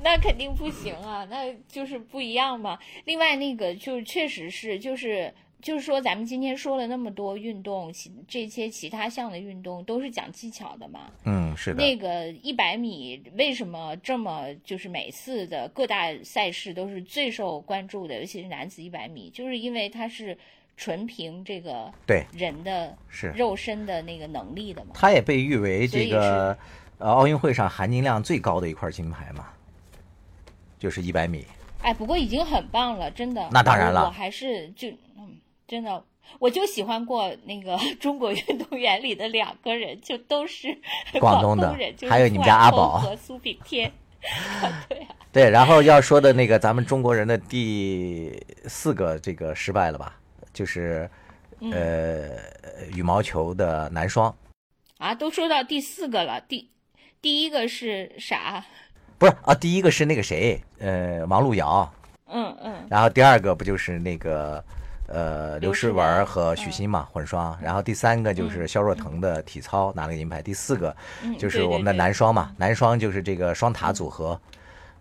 [0.04, 2.78] 那肯定不行啊，那就是不一样嘛。
[3.06, 5.32] 另外那个就确实是就是。
[5.62, 11.02] 就是说，咱们今天说了那么多运动，其这些其他项的运动都是讲技巧的嘛？
[11.24, 11.76] 嗯，是的。
[11.76, 20.36] 那个一百米为什么这么就是每次的各大赛事都是最受关注的，尤其是男子一百米，就是因为它是
[20.76, 24.90] 纯凭这个对人的是肉身的那个能力的嘛。
[24.94, 26.58] 它也被誉为这个
[26.98, 29.46] 呃奥运会上含金量最高的一块金牌嘛，
[30.76, 31.46] 就是一百米。
[31.82, 33.48] 哎，不过已经很棒了，真的。
[33.52, 34.88] 那当然了，我还是就。
[35.72, 36.04] 真的，
[36.38, 40.68] 我就喜欢过那个 中国运动员里的两个人，就都是
[41.18, 43.90] 广东的，人，还有你们家阿宝和苏炳添。
[44.86, 50.20] 对啊，对，然后要说的那个咱们中国人的第四个这个失败了吧，
[50.52, 51.08] 就是
[51.72, 52.28] 呃
[52.94, 54.34] 羽毛球的男双。
[54.98, 56.68] 啊，都说到第四个了，第
[57.22, 58.62] 第一个是啥？
[59.16, 61.90] 不是啊，第一个是那个谁，呃，王璐瑶。
[62.26, 62.86] 嗯嗯。
[62.90, 64.62] 然后第二个不就是那个？
[65.12, 67.56] 呃，刘诗雯和许昕嘛，混双。
[67.60, 70.40] 然后第三个就是肖若腾的体操拿了个银牌。
[70.40, 70.96] 第四个
[71.38, 74.40] 就是我们的男双嘛，男双就是这个双塔组合，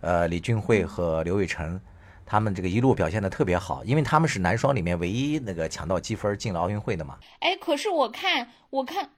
[0.02, 1.80] 呃，李俊慧和刘雨辰，
[2.26, 7.16] 他们这个一路表现的特别好，因为他们是男双里面唯一那个抢到积分进了奥运会的嘛。
[7.40, 9.08] 哎，可是我看，我看。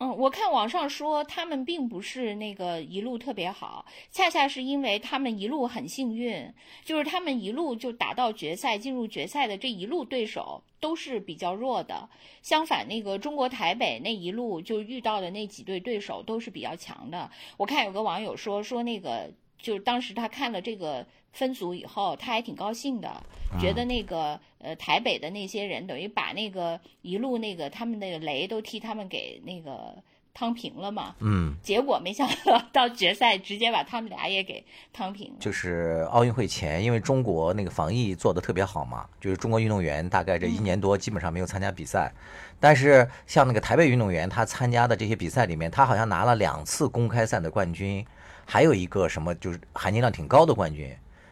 [0.00, 6.52] 嗯，我看网上说他们并不是那个一路特别好，恰恰是因为他们一路很幸运，
[6.84, 12.08] 就是他们一路就打到决赛，进入决赛的这一路对手都是比较弱的。
[12.42, 17.28] 相反，那个中国台北那一路就遇到的那几对对手都是比较强的。
[17.56, 19.28] 我看有个网友说说那个，
[19.60, 23.22] 就是当时他看了这个分组以后，他还挺高兴的，
[23.60, 29.94] 觉得那个呃台北的那些人等于把那个一路那个他们那个雷都替他们给那个
[30.34, 31.14] 趟平了嘛。
[31.20, 31.54] 嗯。
[31.62, 35.34] 结果没想到 到决赛直接把他们俩也给趟平了。
[35.38, 42.12] 就是奥运会前，因为中国那个防疫做的特别好嘛，就是中国运动员大概这一年多基本上没有参加比赛，
[42.58, 48.04] 但是像那个台北运动员，他参加的这些比赛里面，他好像拿了两次公开赛的冠军。
[48.50, 50.90] 还有一个什么就是含金量挺高的冠军，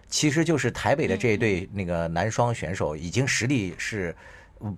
[0.09, 4.15] 其实就是台北的这一对那个男双选手，已经实力是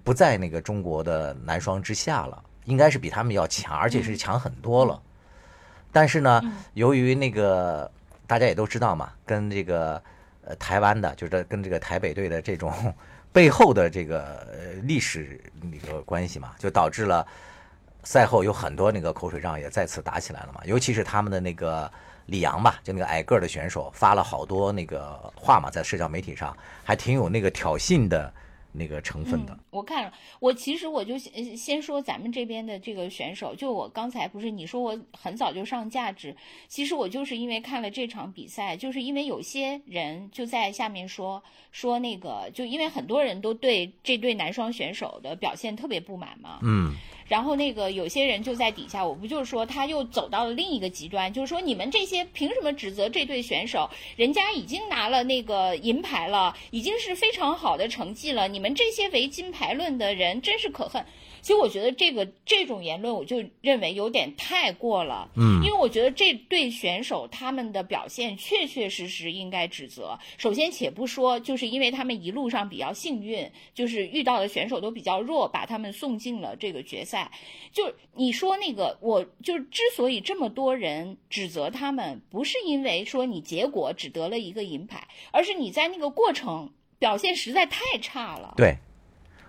[0.02, 5.00] 不在那个中国的男双之下了，应该是比他们要强，而且是强很多了。
[5.92, 6.40] 但是呢，
[6.72, 7.90] 由于那个
[8.26, 10.02] 大家也都知道嘛，跟这个
[10.44, 12.72] 呃台湾的，就是跟这个台北队的这种
[13.30, 14.46] 背后的这个
[14.82, 17.26] 历史那个关系嘛，就导致了
[18.02, 21.90] 赛后有很多那个口水仗也再次打起来了嘛，尤其是他们的那个。
[22.28, 28.30] 李阳吧，就那个矮个儿的选手，发了好多那个话嘛，在社交媒体上，还挺有那个挑衅的
[28.70, 29.58] 那个成分的。
[29.70, 36.36] 我看了，我其实我就先先说咱们这边的这个选手，就我刚才不是你说我很早就上价值，
[36.68, 46.58] 其实我就是因为看了这场比赛，就是因为有些人就在下面说说那个，就因为很多人都对这对男双选手的表现特别不满嘛。
[46.62, 46.94] 嗯。
[47.28, 53.88] 然后那个有些人就在底下，我不就是说他又走到了另一个极端，就是说你们这些凭什么指责这对选手？
[54.16, 61.04] 人家已经拿了那个银牌了，已经是非常好的成绩了，你们这些唯金牌论的人真是可恨。
[61.40, 65.30] 其实我觉得这个这种言论，我就认为有点太过了。
[65.36, 70.18] 嗯，因为我觉得这对选手他们的表现确确实实应该指责。
[70.36, 77.30] 首先，且不说，就是因为他们一路上比较幸运，就是遇到的选手都比较弱，把他们送进了这个决赛。
[77.72, 88.54] 就你说那个，我就是之所以这么多人指责他们，不是因为说你结果只得了一个银牌，而是你在那个过程表现实在太差了。
[88.56, 88.76] 对。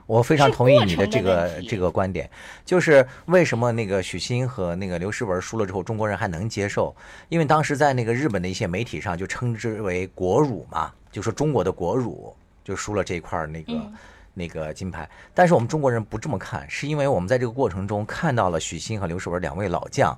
[0.10, 2.28] 我非常同意你的这个这个观点，
[2.66, 6.96] 就是为什么那个许昕和那个刘诗雯输了之后，中国人还能接受？
[7.30, 13.92] 因为当时在那个日本的一些媒体上就称之为国辱嘛，就说中国的国辱就输了这一块那个
[14.34, 15.08] 那个金牌。
[15.36, 20.18] 但是我们中国人不这么看，是因为我们在这个过程中看到了许昕和刘诗雯两位老将，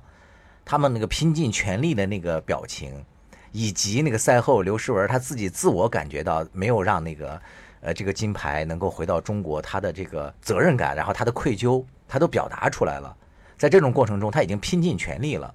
[0.64, 3.04] 他们那个拼尽全力的那个表情，
[3.50, 7.38] 以及那个赛后刘诗雯她自己自我感觉到没有让那个。
[7.82, 13.16] 呃，这个金牌能够回到中国，他的这个责任感，然后他的愧疚，他都表达出来了。
[13.58, 15.52] 在这种过程中，他已经拼尽全力了，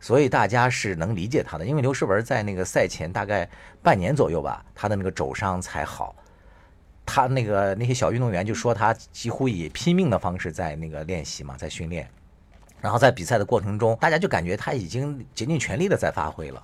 [0.00, 1.64] 所以大家是能理解他的。
[1.64, 3.48] 因为刘诗雯在那个赛前大概
[3.80, 6.16] 半年左右吧，他的那个肘伤才好。
[7.06, 12.10] 他那个那些小运动员就说他几乎以拼命的方式在那个练习嘛，在训练。
[12.80, 16.60] 然后在比赛的过程中，大家就感觉他已经竭尽全力的在发挥了。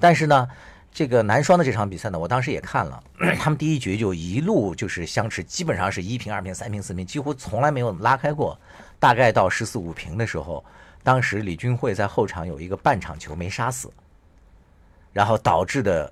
[0.00, 0.48] 但是呢。
[0.96, 3.04] 这个男双的这场比赛呢，我当时也看了，
[3.38, 8.58] 他们第一局就一路就是相持，基本上是一平、二平、三平、四平，几乎从来没有拉开过。
[8.98, 10.64] 大概到十四五平的时候，
[11.02, 13.92] 当时李俊慧在后场有一个半场球没杀死，
[15.12, 16.10] 然后导致的，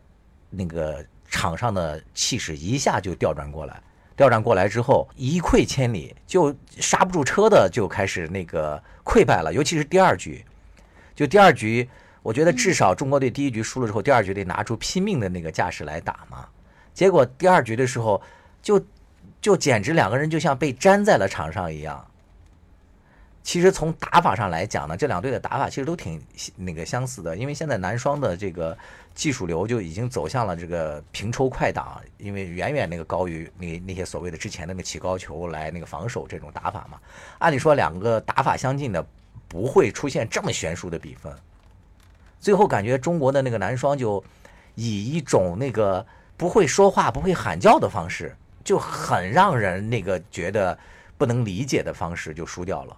[0.51, 3.81] 那个场上的气势一下就调转过来，
[4.15, 9.51] 调转过来之后一溃千里，就刹不住车的就开始那个溃败了。
[9.51, 10.45] 尤其是第二局，
[11.15, 11.89] 就第二局，
[12.25, 16.49] 我觉得至少中国队第一局输了之后，第二局得拿出拼命的那个架势来打嘛。
[16.95, 18.23] 结果第二局的时候，
[18.63, 18.83] 就
[19.43, 22.03] 就简直两个人就像被粘在了场上一样。
[23.43, 26.19] 其实从打法上来讲呢，这两队的打法其实都挺
[26.57, 28.75] 那个相似的，因为现在男双的这个
[29.15, 36.99] 技术流就已经走向了这个平抽快打，因为远远那个高于那那些所谓的之前那个起高球来那个防守这种打法嘛。
[37.37, 39.07] 按理说两个打法相近的
[39.47, 41.31] 不会出现这么悬殊的比分，
[42.45, 44.23] 最后感觉中国的那个男双就
[44.75, 46.05] 以一种那个
[46.37, 50.79] 不会说话、不会喊叫的方式，就很让人那个觉得
[51.17, 52.95] 不能理解的方式就输掉了。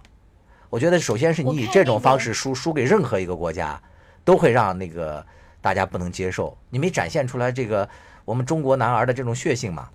[0.69, 3.81] 我觉得，首先是你以这种方式输输给任何一个国家，
[4.25, 5.25] 都会让那个
[5.61, 6.57] 大家不能接受。
[6.69, 7.87] 你没展现出来这个
[8.25, 9.87] 我们中国男儿的这种血性嘛？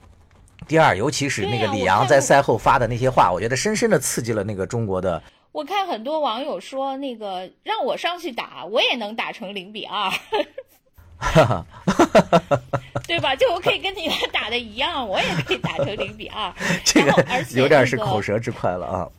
[0.67, 5.23] 第二，尤其是那个李阳在赛后发的那些话，我觉得深深的刺激了那个中国的。
[5.53, 10.11] 我看很多网友说，那个让我上去打，我也能打成零比二，
[13.07, 13.37] 对吧？
[13.37, 16.53] 就我可以跟你们打的一样，我也可以打成零比二。
[16.85, 17.13] 这个
[17.55, 19.11] 有点是口舌之快了啊。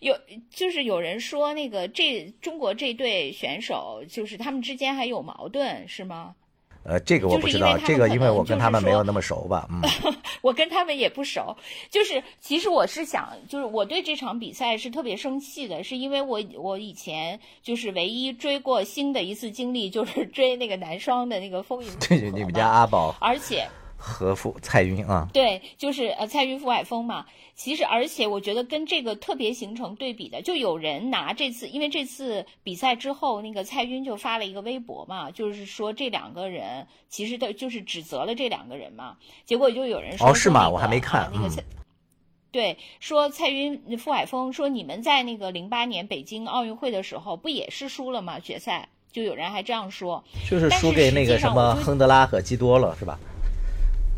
[0.00, 0.18] 有
[0.50, 6.34] 就是有人说那个这中国这队选手就是他们之间还有矛盾是吗？
[6.84, 9.66] 呃，这个我不知道，这个因为我跟他们没有那么熟吧。
[9.70, 9.80] 嗯，
[10.42, 11.56] 我跟他们也不熟。
[11.90, 21.88] 就是其实我是想，就是我对这场比赛是特别生气的，是因为我我以前就是唯一追过星的一次经历，就是追那个男双的那个风云。
[22.06, 23.14] 对，你们家阿宝。
[23.20, 23.66] 而且。
[24.04, 27.24] 和傅蔡云啊，对，就是呃蔡云傅海峰嘛。
[27.56, 39.16] 其实，而且我觉得跟这个特别形成对比的，就有人拿这次，因为这次比赛之后，那个蔡云就发了一个微博嘛，就是说这两个人其实的就是指责了这两个人嘛。
[39.46, 40.68] 结果就有人说，哦是吗？
[40.68, 41.62] 我还没看那个蔡，
[42.50, 48.40] 对，说蔡云傅海峰说你们在那个零八年北京奥运会的时候不也是输了吗？
[48.40, 53.16] 决赛就有人还这样说，就是输给那个什么亨德拉和基多了，是吧？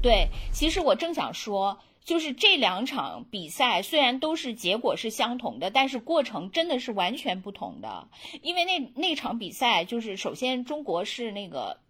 [0.02, 8.06] 对，其实我正想说，就是这两场比赛虽然都是结果是相同的，但是过程真的是完全不同的。
[8.42, 11.80] 因为那那场比赛，就是首先中国是那个，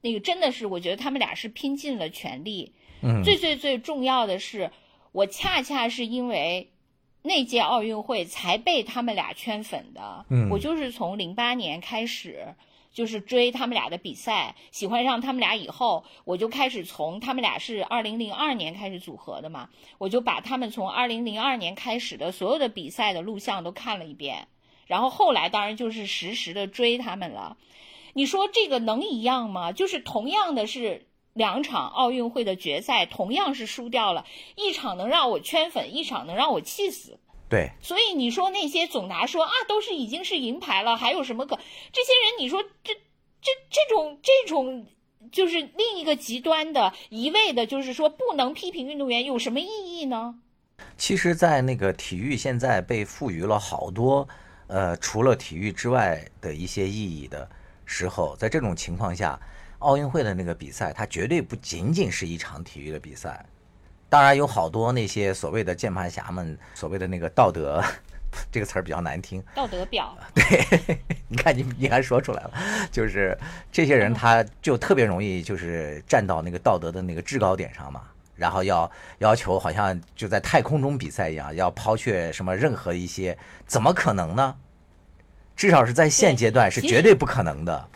[0.00, 2.72] 那个真的是我觉得他们俩是拼尽了全力。
[3.02, 3.22] 嗯。
[3.22, 4.70] 最最最重要的是，
[5.12, 6.70] 我恰恰是因为
[7.22, 10.24] 那届奥运会才被他们俩圈粉的。
[10.30, 10.48] 嗯。
[10.48, 12.54] 我就是从零八年开始。
[12.96, 19.68] 就是追他们俩的比赛，喜欢上他们俩以后，我就开始从他们俩是二零零二年开始组合的嘛，
[19.98, 24.48] 我就把他们从二零零二年开始的所有的比赛的录像都看了一遍，
[24.86, 27.58] 然后后来当然就是实时的追他们了。
[28.14, 29.72] 你说这个能一样吗？
[29.72, 34.24] 就是同样的是两场奥运会的决赛，同样是输掉了，
[34.54, 37.20] 一场能让我圈粉，一场能让我气死。
[37.48, 41.56] 对，所以你说那些总拿说啊，都是已经是银牌了，还有什么可？
[41.92, 42.94] 这些人，你说这
[43.40, 44.86] 这这种这种，
[45.30, 50.40] 就是另一个极端的，一味的，就是说不能批评运动员，有什么意义呢？
[50.98, 54.28] 其实，在那个体育现在被赋予了好多
[54.66, 57.48] 呃，除了体育之外的一些意义的
[57.84, 59.38] 时候，在这种情况下，
[59.78, 63.46] 奥运会的那个比赛，它绝对不仅仅是一场体育的比赛。
[64.08, 67.82] 当然有好多那些所谓的键盘侠们，所谓的那个道德，
[68.52, 69.42] 这个词儿比较难听。
[69.54, 70.16] 道德表。
[70.34, 70.98] 对，
[71.28, 72.50] 你看你你还说出来了，
[72.92, 73.36] 就是
[73.72, 78.02] 这些人他就特别容易就是站到那个道德的那个制高点上嘛，
[78.34, 83.36] 然后要要求好像就在太空中比赛一样，要抛却什么任何一些，
[83.66, 84.54] 怎么可能呢？
[85.56, 87.88] 至少是在现阶段是绝对不可能的。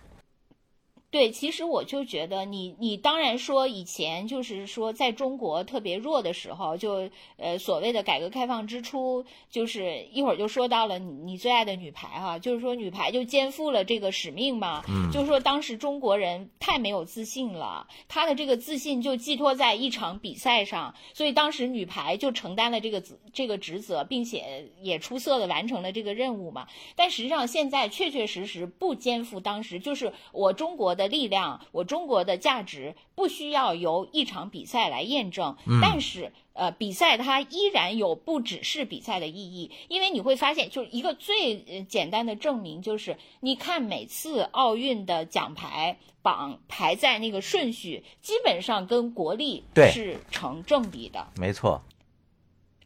[1.10, 23.02] 对，其实我就觉得你，你当然说以前就是说在中国特别弱的时候，就呃所谓的改革开放之初，就是一会儿就说到了你你最爱的女排哈，就是说女排就肩负了这个使命嘛，嗯，就是说当时中国人太没有自信了，他的这个自信就寄托在一场比赛上，所以当时女排就承担了这个
[23.32, 26.68] 这个职责，并且也出色的完成了这个任务嘛。
[26.94, 30.99] 但实际上现在确确实实不肩负当时就是我中国。
[31.00, 51.80] 的力量，我中国的价值不需要由一场比赛来验证，但是呃，比赛它依然有不只是比赛的意义，因为你会发现，就是一个最简单的证明，就是你看每次奥运的奖牌榜排在那个顺序，基本上跟国力是成正比的，没错。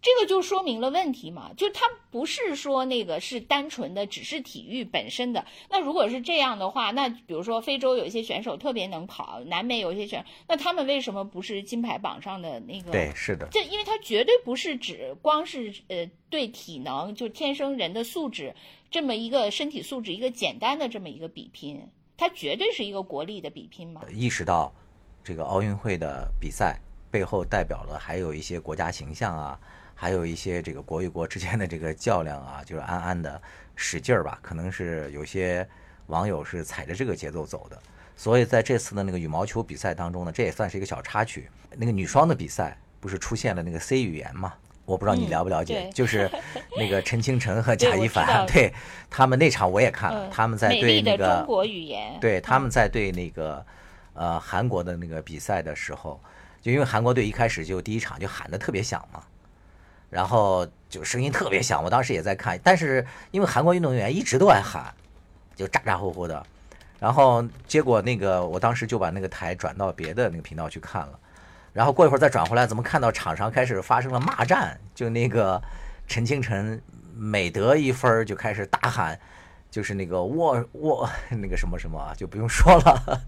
[0.04, 5.46] 这个就说明了问题嘛，就他不是说那个是单纯的只是体育本身的。
[5.70, 12.90] 那如果是这样的话，那比如说非洲有一些选手特别能跑，南美有一些选手，那他们为什么不是金牌榜上的那个？
[12.92, 13.48] 对，是的。
[13.50, 18.54] 这因为他绝对不是指光是呃对体能就天生人的素质
[18.90, 21.80] 这么一个身体素质一个简单的这么一个比拼，
[22.18, 24.02] 它绝对是一个国力的比拼嘛。
[24.12, 24.70] 意识到
[25.22, 26.78] 这个奥运会的比赛
[27.10, 29.58] 背后代表了还有一些国家形象啊。
[29.94, 33.40] 还有一些这个国与国之间的这个较量啊，就是暗暗的
[33.76, 35.66] 使劲儿吧，可能是有些
[36.06, 37.78] 网友是踩着这个节奏走的。
[38.16, 41.48] 所以在这次的那个羽毛球比赛当中呢，这也算是一个小插曲。
[41.76, 44.54] 那个女双的比赛不是出现了那个 C 语言嘛？
[44.84, 46.30] 我不知道你了不了解，就是
[46.76, 48.72] 那个陈清晨和贾一凡，对
[49.08, 53.64] 他们那场我也看了，他们在对那个中国语言，对他们在对那个
[54.12, 56.20] 呃韩国的那个比赛的时候，
[56.60, 59.22] 就因为韩国队一开始就第一场就喊的特别响嘛。
[60.14, 64.94] 然后就声音特别响，我当时也在看，但是因为韩国运动员一直都爱喊，
[65.56, 66.40] 就咋咋呼呼的。
[67.00, 71.18] 然后结果那个我当时就把那个台转到别的那个频道去看了，
[71.72, 74.78] 然后过一会儿再转回来，怎么看到场上开始发生了骂战？
[74.94, 75.60] 就那个
[76.06, 76.80] 陈清晨
[77.12, 79.18] 每得一分就开始大喊。
[79.68, 83.20] 就是那个沃沃 那个什么什么就不用说了，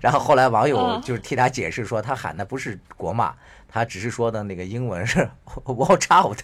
[0.00, 3.32] 然后后来网友就是替他解释说，他喊的不是国骂，
[3.74, 5.28] 他只是说的那个英文是
[5.66, 6.38] watch out，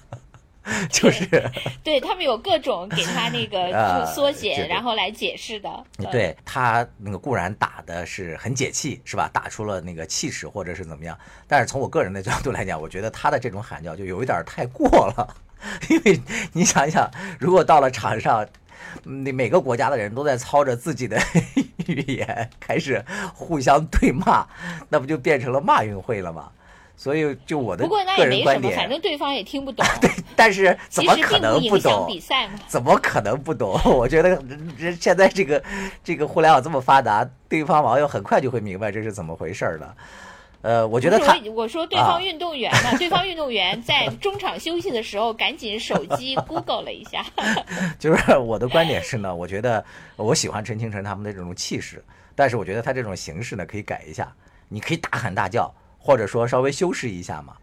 [0.88, 1.50] 就是
[1.84, 5.84] 对他们有各种给他那个 缩写，然后来解释的。
[6.10, 9.28] 对他那个固然打的是很解气，是吧？
[9.30, 15.36] 打出了那个气势或者是怎么样，但是从我个人的角度来讲，我觉得他的这种喊叫就有一点太过了。
[15.90, 16.18] 因为
[16.54, 18.48] 你想一想，如果到了场上，
[19.04, 21.20] 那每个国家的人都在操着自己的
[21.88, 24.46] 语言开始互相对骂，
[24.88, 26.50] 那不就变成了骂运会了吗？
[26.96, 29.86] 所以，就我的个人观点，反正对方也听不懂。
[30.02, 32.04] 对，但是怎么可能不懂？
[32.08, 33.80] 比赛嘛，怎么可能不懂？
[33.86, 34.36] 我觉得
[34.98, 35.62] 现在这个
[36.02, 39.94] 这个互联网这么发达，对方网友很快就会明白这是怎么回事了。
[40.60, 47.24] 呃，我觉得他，我说对方运动员嘛， 对方运动员在中场休息的时候，赶紧手机 Google 了一下。
[47.98, 49.84] 就是我的观点是呢，我觉得
[50.16, 52.04] 我喜欢陈清晨他们的这种气势，
[52.34, 54.32] 但是我觉得他这种形式呢可以改一下，
[54.68, 57.54] 你可以大喊大叫，或者说稍微修饰一下嘛。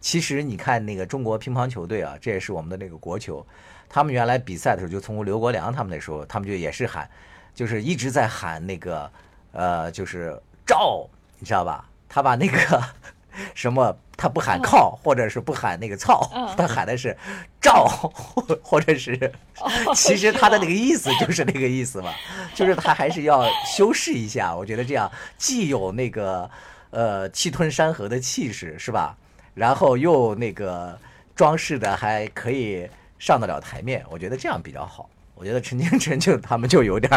[0.00, 3.46] 其实你看那个中国乒乓球队啊，这也是我们的那个国球，
[3.88, 7.08] 他们原来比赛的时候，就从刘国梁他们那时候，他们就也是喊，
[7.54, 9.08] 就是一直在喊那个
[9.52, 10.36] 呃，就是
[10.66, 11.06] 赵，
[11.38, 11.86] 你知道吧？
[12.10, 12.82] 他把那个
[13.54, 17.16] 什么，他不喊靠，或者是不喊那个操，他喊的是
[17.60, 17.86] 照，
[18.60, 19.32] 或者是，
[19.94, 22.12] 其实他的那个意思就是那个意思嘛，
[22.54, 24.54] 就是他还是要修饰一下。
[24.54, 26.50] 我觉得这样既有那个
[26.90, 29.16] 呃气吞山河的气势，是吧？
[29.54, 30.98] 然后又那个
[31.34, 32.88] 装饰的还可以
[33.18, 35.08] 上得了台面，我觉得这样比较好。
[35.34, 37.10] 我觉得陈清晨就他们就有点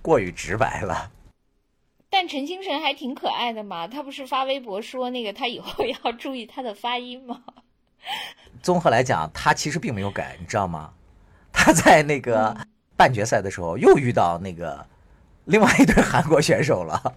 [0.00, 1.10] 过于直白了。
[2.08, 7.42] 但陈清晨还挺可爱的嘛，他不是发微博说那个他以后要注意他的发音吗？
[8.62, 10.92] 综合来讲，他其实并没有改，你知道吗？
[11.52, 12.56] 他在那个
[12.96, 14.86] 半决赛的时候又遇到那个
[15.46, 17.14] 另外一对韩国选手了，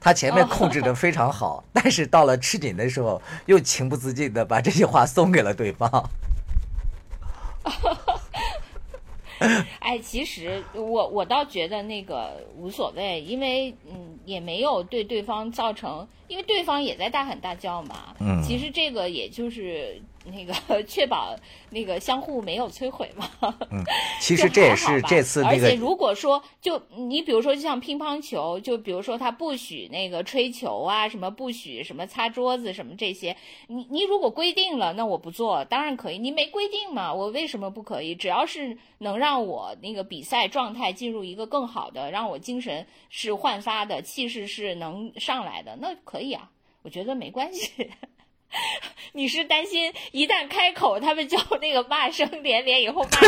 [0.00, 6.10] 他前面控制的非常好，但是到了吃紧的时候，又情不自禁的把这些话送给了对方。
[9.80, 18.14] 哎，其实我我倒觉得那个无所谓，因为嗯，也没有对对方造成，因为对方也在大喊大叫嘛。
[18.20, 20.00] 嗯，其实这个也就是。
[20.26, 20.54] 那个
[20.84, 21.34] 确保
[21.70, 23.28] 那个相互没有摧毁嘛？
[23.70, 23.82] 嗯，
[24.20, 25.66] 其实这也是这次那个。
[25.66, 33.36] 而且如果说就你比如说就像乒乓球，就比如说他不许那个吹球啊，什么不许什么擦桌子什么这些，
[33.68, 36.18] 你你如果规定了，那我不做，当然可以。
[36.18, 38.14] 你没规定嘛，我为什么不可以？
[38.14, 46.50] 只要是能让我那个比赛状态进入一个更好的，让我精神是焕发的，气势是能上来的，那可以啊，
[46.82, 47.90] 我觉得没关系。
[49.12, 53.20] 你是担心一旦开口，他们就那个骂声连连，以后骂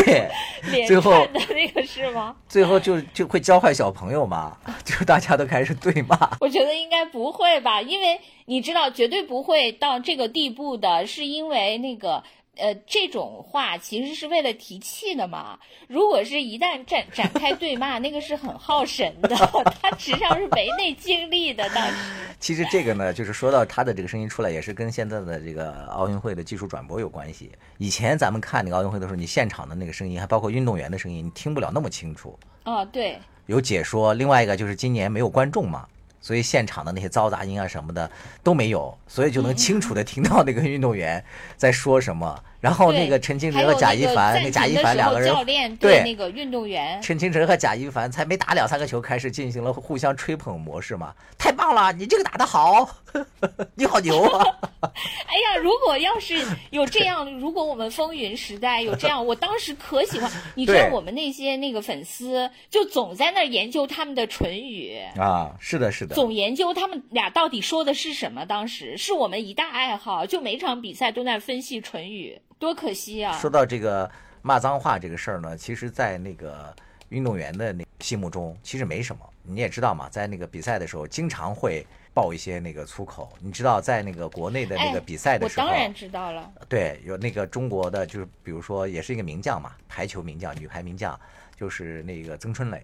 [0.70, 2.36] 连串的那个是吗？
[2.48, 6.16] 最后就就会教坏小朋友嘛，就大家都开始对骂。
[6.40, 12.22] 我觉得应该不会吧，因为你知道，绝对不会到这个地步的，是因为那个。
[12.59, 15.59] 呃，这种话其实是为了提气的嘛。
[15.86, 19.36] 如果是一旦展展开对骂，那个是很耗神的，
[19.80, 21.68] 他实际上是没那精力的。
[21.70, 21.94] 当时，
[22.38, 27.50] 其实这个呢，就是说到他的这个声音出来，也是跟现在的这个奥运会的技术转播有关系。
[27.78, 32.38] 以前咱们看那个奥运会的时候，你现场的那个声音，还包括运动员的声音，你听不了那么清楚。
[32.64, 33.18] 哦，对。
[33.46, 35.88] 有解说，另外一个就是今年没有观众嘛，
[36.20, 38.10] 所以现场的那些嘈杂音啊什么的
[38.42, 41.24] 都没有，所以就能清楚的听到那个运动员
[41.56, 42.42] 在说什么。
[42.60, 52.90] 然后那个陈清晨和贾一凡，那贾一凡两个人对那个运动员，陈清晨和贾一凡才没打两三个球，开始进行了互相吹捧模式嘛，太棒了，你这个打得好，
[53.76, 54.44] 你好牛啊！
[54.82, 60.28] 哎呀，如果要是有这样，如果我们风云时代有这样，我当时可喜欢。
[60.56, 68.44] 你知道我们那些那个粉丝就总在那研究他们的唇语啊，是的，是的，总研究他们俩到底说的是什么。
[68.44, 72.40] 当时是我们一大爱好，就每场比赛都在分析唇语。
[72.59, 73.38] 多可惜啊！
[73.38, 74.11] 说到这个
[74.42, 76.74] 骂脏话这个事儿呢，其实，在那个
[77.11, 79.22] 运动员的那心目中，其实没什么。
[79.44, 83.32] 你也知道嘛，在那个比赛的时候，经常会爆一些那个粗口。
[83.38, 86.52] 你知道，在那个国内的那个比赛的时候，我当然知道了。
[86.68, 91.18] 对，有那个中国的，就是比如说，也是一个名将嘛，排球名将，女排名将，
[91.56, 92.82] 就是那个曾春蕾，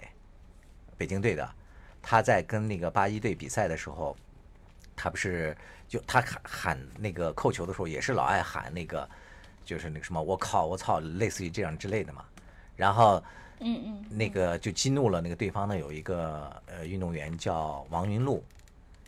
[0.96, 1.48] 北京队的。
[2.04, 4.16] 他在跟那个八一队比赛的时候，
[4.94, 5.56] 他不是
[5.88, 9.08] 就他喊喊那个扣球的时候，也是老爱喊那个。
[9.66, 12.22] 就是那个什么，我靠，我操，类似于这样之类的嘛。
[12.76, 13.14] 然后，
[13.60, 18.44] 嗯嗯，那个就激怒了那个对方的，有一个呃运动员叫王云露，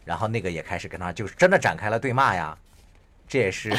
[0.02, 2.56] 然后那个也开始跟他就是真的展开了对骂呀。
[3.28, 3.70] 这也是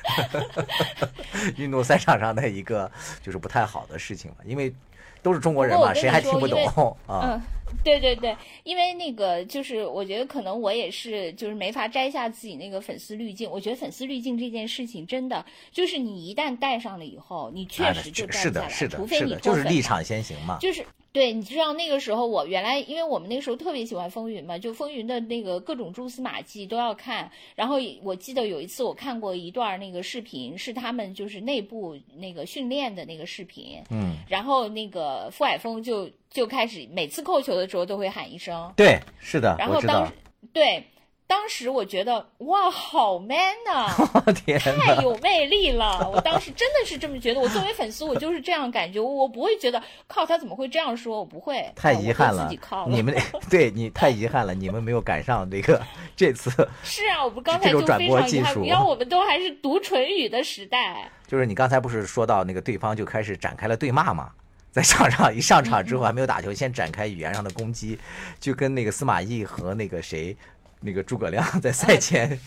[1.58, 2.90] 运动赛场上的一个
[3.22, 4.74] 就是不太好的事情嘛，因为。
[5.22, 6.66] 都是中国人嘛，谁还听不懂
[7.06, 7.32] 啊？
[7.32, 7.40] 嗯，
[7.82, 13.50] 对对对，因为那个就是我觉得可能我也是就是没法摘下自己那个粉丝滤镜。
[13.50, 20.84] 我觉得粉丝滤镜这件事情真的就是你一旦戴上了以后，你确实就戴下来，除非你就是立场先行嘛，就是。
[21.14, 27.30] 对，你知道那个时候我原来，因为我们那个时候特别喜欢风云嘛，就风云的那个各种蛛丝马迹都要看。
[27.54, 33.80] 然后我记得有一次我看过一段那个视频，是他们就是内部那个训练的那个视频。
[33.90, 34.16] 嗯。
[34.28, 38.72] 然后那个傅海峰就就开始每次扣球的时候都会喊一声。
[38.76, 40.12] 对，是的，然后当时
[40.52, 40.84] 对。
[41.26, 43.88] 当时我觉得哇，好 man 呐！
[44.58, 46.08] 太有魅力了！
[46.12, 47.40] 我当时真的是这么觉得。
[47.40, 49.00] 我作为粉丝，我就是这样感觉。
[49.00, 51.72] 我不会觉得靠他怎么会这样说，我不会。
[51.74, 53.14] 太遗憾了，自己靠你们
[53.48, 55.80] 对你 太遗憾了，你们没有赶上这个
[56.14, 56.50] 这次。
[56.84, 61.10] 是啊，我不刚才就非常遗憾，要我们都还是读唇语的时代。
[61.26, 64.30] 就是你刚才不是说到那个对方就开始展开了对骂嘛，
[64.70, 67.98] 在场上一上场之后还没有打球，先展开语言上的攻击，
[68.38, 70.36] 就跟那个司马懿和那个谁。
[70.84, 72.38] 那个诸葛亮在赛前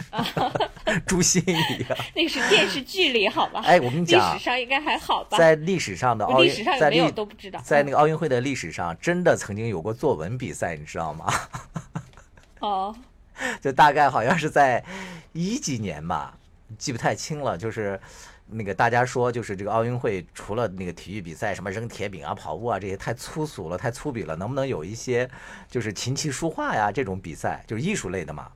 [1.08, 3.62] 诛心一样， 那是电视剧里好吧？
[3.66, 5.38] 哎，我跟你讲，历史上应该还好吧？
[5.38, 7.60] 在历史上的奥运，在没有都不知道。
[7.64, 11.34] 在那个奥运会的历史上，真的曾经有过作文比赛，你知道吗？
[12.62, 12.96] 哦，
[13.60, 14.84] 就大概好像是在
[15.34, 16.38] 一几年吧，
[16.78, 18.00] 记不太清了，就是。
[18.50, 25.30] 那个大家说，就是这个奥运会除了那个体育比赛，什么扔铁饼啊、跑步啊这些太粗俗了、太粗鄙了，能不能有一些
[25.70, 28.48] 就是琴棋书画呀这种比赛，就是艺术类的嘛？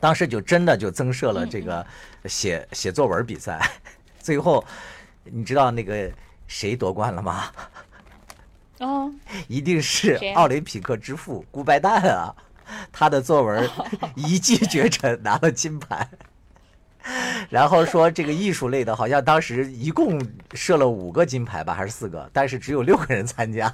[0.00, 1.86] 当时就真的就增设了这个
[2.24, 3.60] 写写作文比赛，
[4.18, 4.64] 最后
[5.22, 6.10] 你知道那个
[6.48, 7.44] 谁夺冠了吗？
[8.80, 9.12] 哦，
[9.46, 12.34] 一定是奥林匹克之父顾拜旦啊，
[12.90, 13.70] 他的作文
[14.16, 16.08] 一骑绝尘拿了金牌。
[17.50, 20.20] 然后说这个艺术类的，好像当时一共
[20.54, 22.30] 设了五个金牌吧，还是四个？
[22.32, 23.70] 但是只有六个人参加，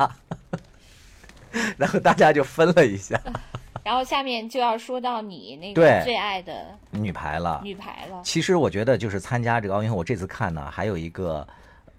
[1.77, 3.21] 然后大家就分了一下。
[3.85, 7.61] 然后下面就要说到你那个最爱的女排了。
[7.63, 8.21] 女排了。
[8.25, 11.47] 其实我觉得就是参加这个奥运会，我这次看呢，还有一个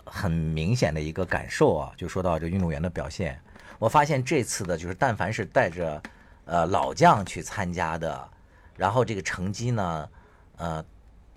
[0.06, 3.40] 很明显的一个感受啊，就说到这运动员的表现，
[3.80, 6.02] 我发现这次的就是但凡是带着
[6.46, 8.30] 呃老将去参加的，
[8.76, 10.10] 然后这个成绩呢，
[10.58, 10.84] 呃。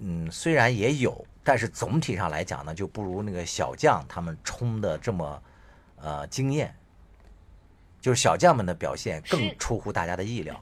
[0.04, 5.42] 嗯，虽然也有，但是总体上来讲呢，就不如那个小将他们冲的这么，
[5.96, 6.74] 呃，惊艳。
[8.00, 10.60] 就是小将们的表现更出乎大家的意料。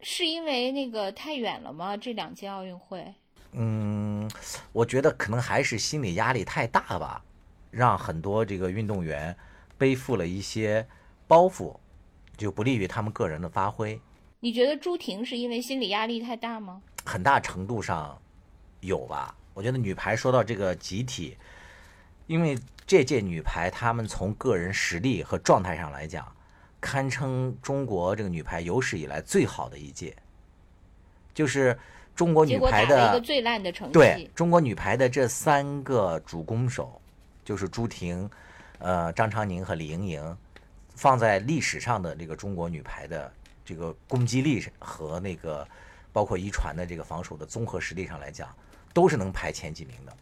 [0.00, 1.96] 是因为那个太远了吗？
[1.96, 3.12] 这两届奥运会？
[3.50, 4.30] 嗯，
[4.70, 7.24] 我觉得可能还是心理压力太大吧，
[7.72, 9.36] 让很多这个运动员
[9.76, 10.86] 背负了一些
[11.26, 11.74] 包袱，
[12.36, 14.00] 就不利于他们个人的发挥。
[14.38, 16.82] 你觉得朱婷是因为心理压力太大吗？
[17.06, 18.20] 很大程度上
[18.80, 19.34] 有吧。
[19.54, 21.38] 我觉得女排说到这个集体，
[22.26, 26.30] 因为这届女排她们从个人实力和状态上来讲，
[26.80, 30.14] 堪称中国这个女排有史以来最好的一届。
[31.32, 31.78] 就是
[32.14, 33.92] 中国女排的一个最烂的成绩。
[33.92, 37.00] 对中国女排的这三个主攻手，
[37.44, 38.28] 就是朱婷、
[38.78, 40.36] 呃张常宁和李盈莹，
[40.94, 43.32] 放在历史上的这个中国女排的。
[43.68, 45.66] 这个攻击力和那个
[46.16, 48.48] 包括遗传的这个防守的综合实力上来讲，
[48.94, 50.16] 都是能排前几名的。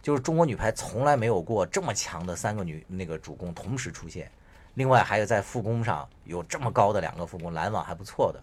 [0.00, 4.32] 就是中国女排从来没有过这么强的三个女那个主攻同时出现，
[4.76, 8.42] 另外还有在副攻上有这么高的两个副攻，拦网还不错的，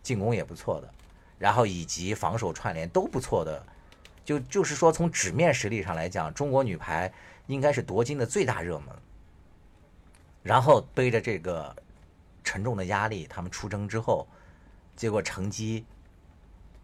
[0.00, 0.88] 进攻也不错的，
[1.40, 3.66] 然后以及防守串联都不错的，
[4.24, 7.12] 就就是说从纸面实力上来讲，中国女排
[7.48, 8.94] 应该是夺金的最大热门。
[10.44, 11.74] 然后背着这个
[12.44, 14.24] 沉重的压力，他们出征之后，
[14.94, 15.84] 结果成绩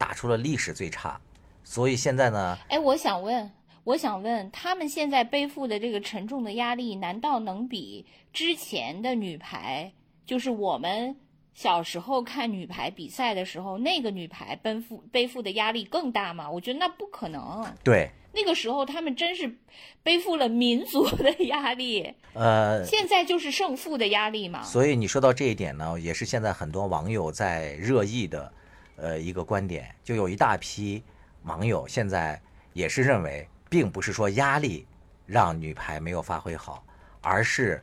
[0.03, 1.21] 打出了历史最差，
[1.63, 2.59] 所以现在呢？
[2.69, 3.49] 哎，我想问。
[3.85, 9.93] 我想问，他们现在背负的这个沉重的压力，难道能比之前的女排，
[10.27, 11.17] 就是我们
[11.55, 16.51] 小时候看女排比赛的时候，那个女排背负背负的压力更大吗？
[16.51, 17.65] 我觉得那不可能。
[17.83, 19.57] 对，那个时候他们真是
[20.03, 22.15] 背负了民族的压力。
[22.35, 24.63] 呃，现在就是胜负的压力嘛。
[24.63, 28.53] 所以你说到这一点呢，也是现在很多网友在热议的，
[28.97, 31.03] 呃，一个观点，就有一大批
[31.45, 32.41] 网友现在
[32.73, 33.49] 也是认为。
[33.73, 34.87] 并不是说压力
[35.25, 36.85] 让女排没有发挥好，
[37.23, 37.83] 而是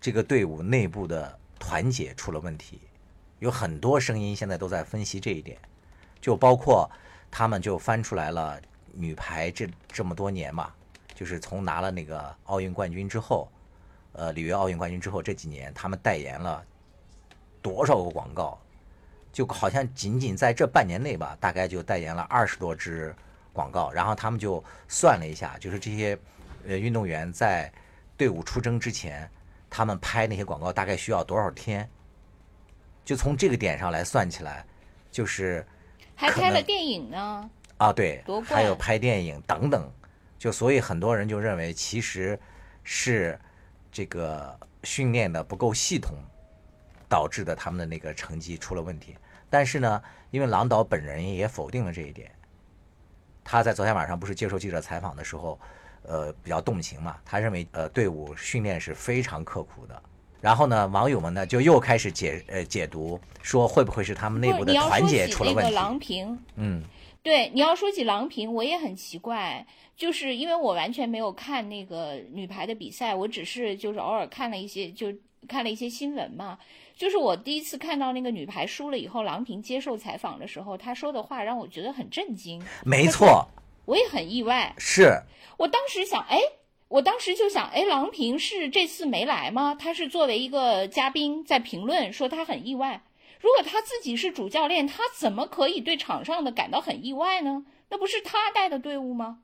[0.00, 2.80] 这个队伍内部的团结出了问题。
[3.38, 5.56] 有很多声音现在都在分析这一点，
[6.20, 6.90] 就包括
[7.30, 8.60] 他们就翻出来了
[8.92, 10.72] 女排这这么多年嘛，
[11.14, 13.48] 就是从拿了那个奥运冠军之后，
[14.14, 16.64] 呃，里约奥运冠军之后这几年，他们代言了
[17.62, 18.58] 多少个广告，
[19.32, 23.14] 就好像仅仅在这半年内吧，大概就代言了二十多支。
[23.50, 26.16] 广告，然后他们就算了一下，就是这些
[26.64, 27.72] 呃运动员在
[28.16, 29.28] 队伍出征之前，
[29.68, 31.88] 他们拍那些广告大概需要多少天？
[33.04, 34.64] 就从这个点上来算起来，
[35.10, 35.66] 就是
[36.14, 39.90] 还拍了电影呢啊，对，还有拍电影等等，
[40.38, 42.38] 就所以很多人就认为其实
[42.84, 43.36] 是
[43.90, 46.16] 这个训练的不够系统
[47.08, 49.16] 导致的他们的那个成绩出了问题。
[49.50, 52.30] 但是呢，因为郎导本人也否定了这一点。
[53.42, 55.58] 他在昨天晚上不是接受记者采访的时候，
[56.02, 57.16] 呃，比较动情嘛。
[57.24, 60.02] 他认为，呃，队伍训练是非常刻苦的。
[60.40, 65.72] 然后呢，网友们呢就又开始解呃解读，说会不会是他们内部的团结出了问题？
[65.72, 66.82] 郎平，嗯，
[67.22, 75.12] 对，你要说起郎平，我也很奇怪，就是因为我完全没有看那个女排的比赛，我只是就是偶尔看了一些，就
[75.46, 76.58] 看了一些新闻嘛。
[76.96, 82.60] 就是我第一次看到那个女排输了以后，郎平接受采访的时候，她说的话让我觉得很震惊。
[82.84, 83.46] 没错，
[83.84, 84.74] 我也很意外。
[84.78, 85.22] 是
[85.58, 86.40] 我当时想，哎，
[86.88, 89.76] 我当时就想，哎，郎平是这次没来吗？
[89.78, 93.02] 他是作为一个嘉宾在评论，说他很意外。
[93.40, 97.64] 如果他自己是主教练，他怎么可以对场上的感到很意外呢？
[97.90, 99.38] 那不是他带的队伍吗？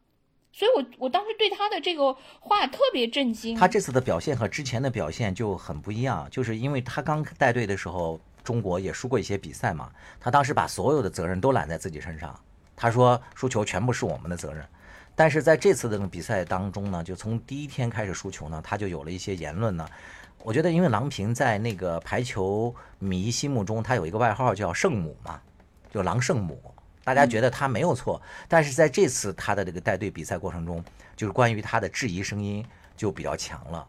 [0.57, 3.57] 所以，我我当时对他的这个话特别震惊。
[3.57, 9.90] 他这次的表现和之前的表现就很不一样，就是因为他刚带队的时候，中国也输过一些比赛嘛。
[10.20, 12.38] 他当时把所有的责任都揽在自己身上，
[12.76, 14.64] 他说输球全部是我们的责任。
[15.16, 19.84] 但是在这次的比赛当中呢，就从第一天开始输球呢，他就有了一些言论呢。
[20.44, 25.40] 我觉得，因为郎平在那个排球迷心目中，他有一个外号叫圣母嘛，
[25.90, 26.61] 就郎圣母。
[27.05, 30.82] 大家觉得他没有错，但是在这次他的这个带队比赛过程中，
[31.14, 32.64] 就是关于他的质疑声音
[32.96, 33.86] 就比较强了，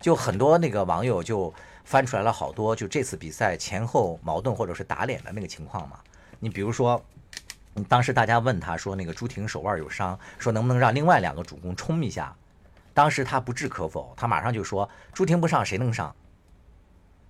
[0.00, 1.52] 就很多那个网友就
[1.84, 5.98] 翻出来了好多，就这次比赛前后矛盾或者是打脸的那个情况嘛。
[6.38, 7.04] 你比如说，
[7.88, 12.36] 当时大家问他说那个朱婷手腕有伤，说能不能让另外两个主攻冲一下，
[12.92, 16.14] 当时他不置可否，他马上就说朱婷不上谁能上？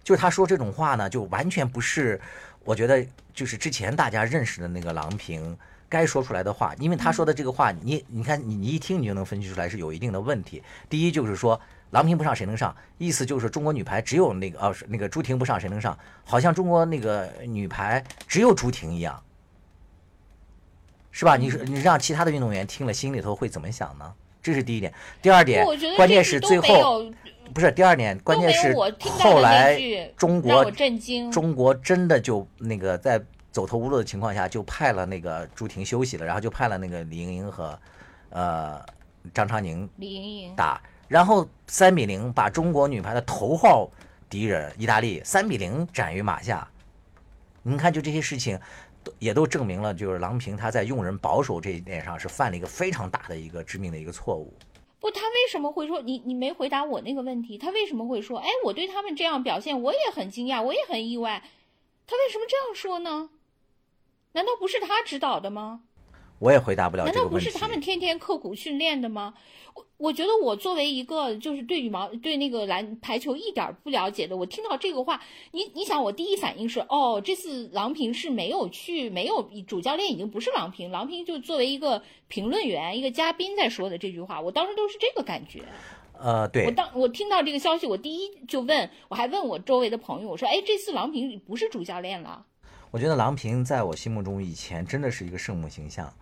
[0.03, 2.21] 就他说这种话呢，就完全不是。
[2.65, 5.57] 我觉得就是之前大家认识的那个郎平
[5.89, 10.63] 该说出来的话，因为他说的这个话，你你看你你一听你就能分析出来是有一定的问题。
[10.89, 11.61] 第一就是说
[11.91, 19.23] 郎平不上谁能上，意思就是中国女排只有那个哦那个朱婷不上谁能上，好像中国那个女排只有朱婷一样，
[21.13, 21.37] 是吧？
[21.37, 24.13] 你说你让其他的运动员听了心里头会怎么想呢？
[24.43, 24.93] 这是第一点。
[25.23, 25.65] 第二点，
[25.97, 27.05] 关键是最后。
[27.53, 29.79] 不是第二点，关键是后来
[30.17, 30.65] 中国
[31.31, 33.21] 中国真的就那个在
[33.53, 37.79] 走投无路的情况下，就派了那个朱婷休息了，然后就派了那个李盈莹和
[38.31, 38.85] 呃
[39.33, 43.89] 张常宁李盈莹打，然后三比零把中国女排的头号
[44.29, 46.67] 敌人意大利三比零斩于马下。
[47.63, 48.59] 您看，就这些事情，
[49.03, 54.53] 都也都证明了，就是郎平她在用人保守这一点上是犯了一个非常大的一个致命的一个错误。
[55.05, 56.23] 不，他为什么会说你？
[56.25, 57.59] 你没回答我那个问题。
[57.59, 58.39] 他为什么会说？
[58.39, 61.45] 哎，我对他们这样表现，我也很惊讶，我也很意外。
[62.07, 63.29] 他为什么这样说呢？
[64.33, 65.83] 难道不是他指导的吗？
[66.39, 67.05] 我也回答不了。
[67.05, 69.35] 难道不是他们天天刻苦训练的吗？
[69.75, 75.21] 我我觉得我作为一个就是对羽毛对那个篮排球一点不了解的，我听到这个话，
[75.53, 85.63] 你你想我第一反应是哦，这次郎平是没有去，没有主教练已经不是郎平，郎平就作为一个评论员一个嘉宾在说的这句话，我当时都是这个感觉。
[86.17, 86.67] 呃，对。
[86.67, 92.47] 我当我听到这个消息，我第一就问，我还问我周围的朋友，我说：“哎，这次郎平不是主教练了？”
[92.93, 96.13] 我觉得郎平在我心目中以前真的是一个圣母形象。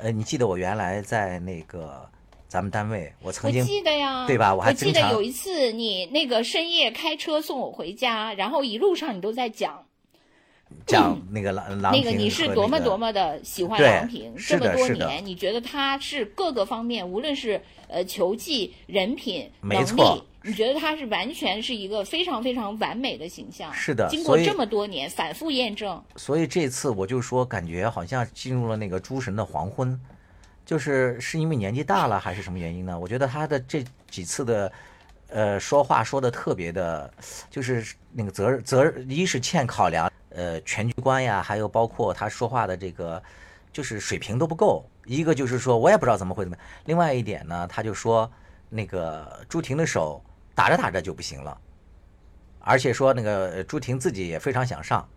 [0.00, 2.08] 呃，你记得我原来在那个
[2.46, 4.54] 咱们单位，我曾经记得呀，对吧？
[4.54, 9.84] 我还记得有一次你那个深夜开车送我回家，然后一路上你都在讲。
[10.86, 23.72] 讲那个郎 郎平，那个你是多么多么的喜欢郎平，这么多年，你觉得他是各个方面，无论是呃球技、人品、能力，你觉得他是完全是一个非常非常完美的形象。
[23.74, 30.00] 是的，经过这么多年反复验证，所以这次我就说，感觉好像进入了那个诸神的黄昏，
[30.64, 32.98] 就是是因为年纪大了还是什么原因呢？
[32.98, 34.72] 我觉得他的这几次的。
[35.30, 37.12] 呃，说话说的特别的，
[37.50, 37.84] 就是
[38.14, 43.22] 那个责任责任，一是欠考量，呃，全局观呀，还有包括他说话的这个，
[43.70, 44.88] 就是水平都不够。
[45.04, 46.56] 一个就是说我也不知道怎么会怎么。
[46.86, 48.30] 另外一点呢，他就说
[48.70, 50.24] 那个朱婷的手
[50.58, 51.56] 打着打着就不行了，
[52.58, 55.08] 而且说那个朱婷自己也非常想上，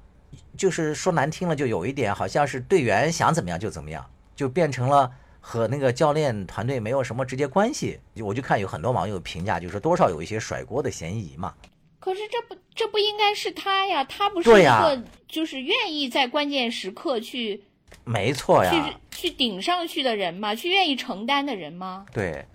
[0.55, 5.11] 就是说难听了，就有一点好像是队员想怎么样就怎么样，就变成了。
[5.43, 11.51] 和那个教练团队没有什么直接关系，我就看有很多网友评价，就是多少有一些甩锅的嫌疑嘛。
[11.99, 17.63] 可是这不这不应该是他呀，他不是一个就是愿意在关键时刻去，
[18.03, 18.71] 没错呀，
[19.09, 20.53] 去去顶上去的人吗？
[20.53, 22.05] 去愿意承担的人吗？
[22.13, 22.45] 对，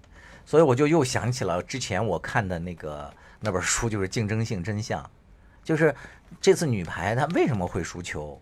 [0.46, 5.02] 所以我就又想起了之前我看的那个那本书，就是《竞争性真相》，
[5.62, 5.94] 就是
[6.40, 8.40] 这次女排她为什么会输球？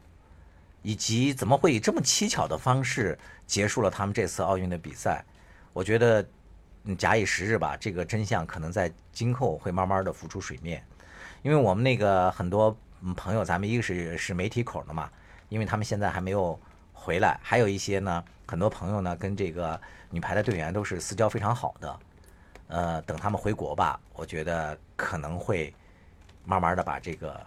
[0.83, 5.25] 以及怎么会以这么蹊跷的方式结束了他们这次奥运的比赛？
[5.73, 6.23] 我觉得，
[6.99, 10.85] 假以时日吧，这个真相可能在今后会慢慢的浮出水面。
[11.41, 12.77] 因为我们那个很多
[13.17, 15.11] 朋友，咱们一个是是媒体口的嘛，
[15.49, 16.61] 因为他们现在还没有
[16.95, 19.79] 回来，还有一些呢，很多朋友呢跟这个
[20.09, 22.01] 女排的队员都是私交非常好的。
[22.69, 25.75] 呃，等他们回国吧，我觉得可能会
[26.47, 27.39] 慢慢的把这个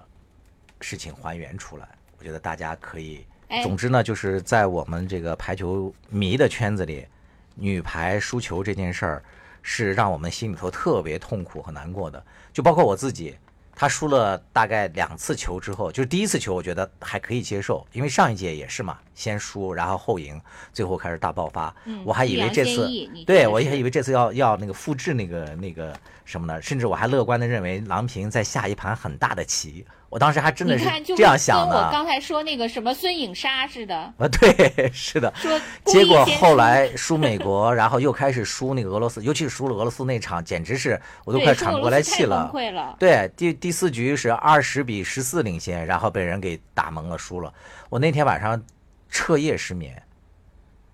[0.79, 1.87] 事情还原出来。
[2.19, 3.25] 我觉得大家可以，
[3.63, 7.07] 总之呢，就是在我们这个排球迷的圈子里，
[7.55, 9.23] 女排输球这件事儿
[9.63, 12.23] 是让我们心里头特别痛苦和难过的，
[12.53, 13.35] 就包括我自己。
[13.79, 20.41] 他输了大概两次球之后，就是第一次球，我觉得还可以接受，因为上一届也是嘛，先输然后后赢，
[20.73, 21.71] 最后开始大爆发。
[22.03, 22.89] 我还以为这次，
[23.27, 26.59] 对我也以为这次要要那个复制那个那个什么呢？
[26.59, 29.85] 甚至我还乐观的认为郎平在下一盘很大的棋。
[30.09, 30.85] 我当时还真的是
[31.15, 31.75] 这样想的。
[31.75, 33.95] 跟我刚才说那个什么孙颖莎似的。
[33.95, 35.33] 啊，对， 是的。
[35.35, 42.49] 说结果后来输美国， 然后又开始输那个俄罗斯，尤其是输了俄罗斯那场，简直是我都快喘不过来气了。
[42.97, 47.53] 对，第第四局是二十比十四领先，然后被人给打蒙了，输了。
[47.89, 48.63] 我那天晚上
[49.09, 50.01] 彻夜失眠。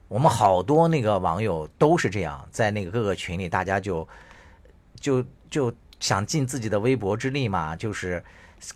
[0.08, 4.08] 我们好多那个网友都是这样，在那个各个群里，大家就
[5.00, 8.24] 就就想尽自己的微薄之力嘛，就是。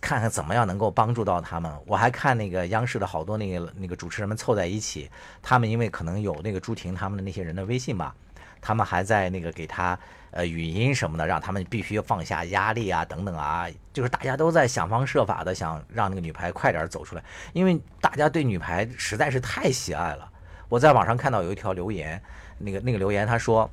[0.00, 1.72] 看看怎么样能够帮助到他们。
[1.86, 5.10] 我还看那个央视的好多那个那个主持人们凑在一起，
[5.42, 8.14] 他们因为可能有那个朱婷他们的那些人的微信吧，
[8.60, 9.98] 他们还在那个给他
[10.30, 17.22] 呃语音什么的，让他们必须放下压力啊等等啊，就是大家都在想方设法的想让那个女排快点走出来，
[17.54, 20.30] 因为大家对女排实在是太喜爱了。
[20.68, 22.22] 我在网上看到有一条留言，
[22.58, 23.70] 那个那个留言他说，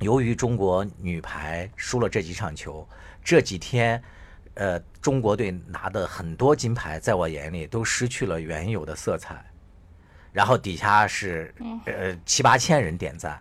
[0.00, 2.86] 由于中国女排输了这几场球，
[3.22, 4.02] 这几天。
[4.56, 9.44] 呃，中国队拿的很多金牌，在我眼里都失去了原有的色彩。
[10.32, 11.54] 然后底下是
[11.86, 13.40] 呃七八千人点赞，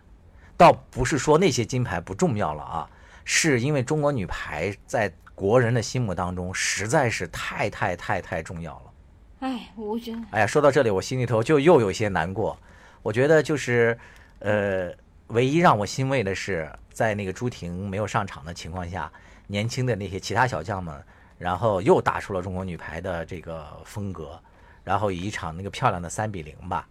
[0.55, 2.89] 倒不是说那些金牌不重要了啊，
[3.23, 8.93] 是因为中国女排在国人的心目当中实在是太太太太重要了。
[9.39, 12.57] 哎，我觉得，哎呀，说到这里，我心里头就又有些难过。
[13.01, 13.97] 我觉得就是
[14.39, 14.89] 呃，
[15.27, 19.09] 唯一让我欣慰的是，在那个朱婷没有上场的情况下。
[19.47, 21.03] 年轻的那些其他小将们，
[21.37, 24.39] 然后又打出了中国女排的这个风格，
[24.83, 26.87] 然后以一场那个漂亮的三比零吧，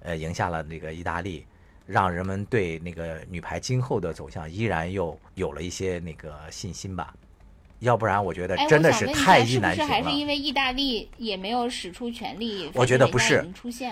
[0.00, 1.46] 呃，赢下了那个意大利，
[1.86, 7.14] 让人们对那个女排今后的走向依然又有了一些那个信心吧。
[7.80, 9.86] 要不然，我觉得真的是太意难平了。
[9.86, 12.70] 是还是因为意大利也没有使出全力？
[12.74, 13.46] 我觉得不是，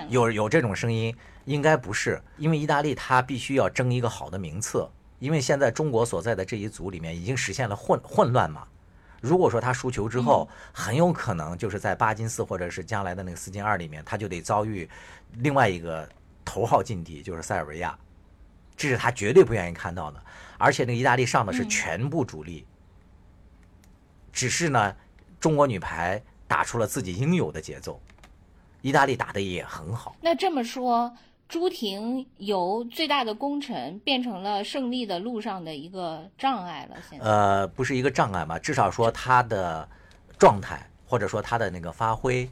[0.09, 4.89] 有有这种声音，应该不是，因为意大利它必须要争一个好的名次。
[5.23, 8.67] 因为现在中国所在的这一组里面已经实现了混混乱嘛，
[9.21, 14.91] 如果说他输球之后，很有可能就是在巴金斯或者是将来的那个四进二里面，他就得遭遇
[15.35, 16.09] 另外一个
[16.45, 17.97] 头号劲敌，就是塞尔维亚，
[18.77, 20.21] 这是他绝对不愿意看到的。
[20.59, 22.67] 而且那个意大利上的是全部主力，
[24.33, 24.97] 只是呢，
[25.39, 28.01] 中国女排打出了自己应有的节奏，
[28.81, 30.17] 意大利打的也很好。
[30.21, 31.17] 那这么说。
[31.53, 36.97] 朱婷由最大的功臣变成了胜利的路上的一个障碍了。
[37.11, 38.59] 现在呃，不是一个障碍吧？
[38.59, 39.87] 至少说她的
[40.39, 42.49] 状态或者说她的那个发挥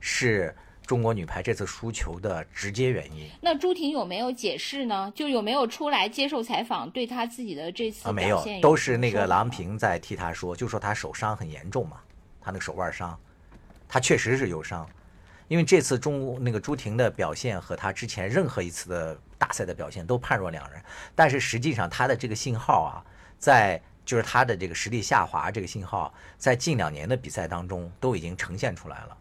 [0.00, 0.52] 是。
[0.86, 5.12] 中国女排这次输球的直接原因，那朱婷有没有解释呢？
[5.14, 8.10] 就有没有出来接受采访，对她自己的这次？
[8.10, 11.98] 没有，都是那个郎平在替她说，就说她手伤很严重嘛，
[12.40, 13.16] 她那个手腕伤，
[13.86, 14.84] 她确实是有伤。
[15.50, 20.80] 因为这次中那个朱婷的表现和她之前任何一次的大赛的表现都判若两人，
[21.12, 23.02] 但是实际上她的这个信号啊，
[23.36, 29.16] 在就是她的这个实力下滑这个信号，在近两年的比赛当中都已经呈现出来了。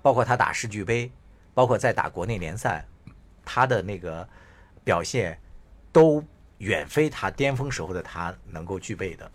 [0.00, 1.12] 包括他打世俱杯，
[1.52, 2.82] 包括在打国内联赛，
[3.44, 4.26] 他的那个
[4.84, 5.38] 表现
[5.92, 6.24] 都
[6.58, 9.30] 远非他巅峰时候的他能够具备的。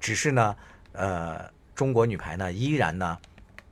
[0.00, 0.56] 只是呢，
[0.94, 3.16] 呃，中国女排呢依然呢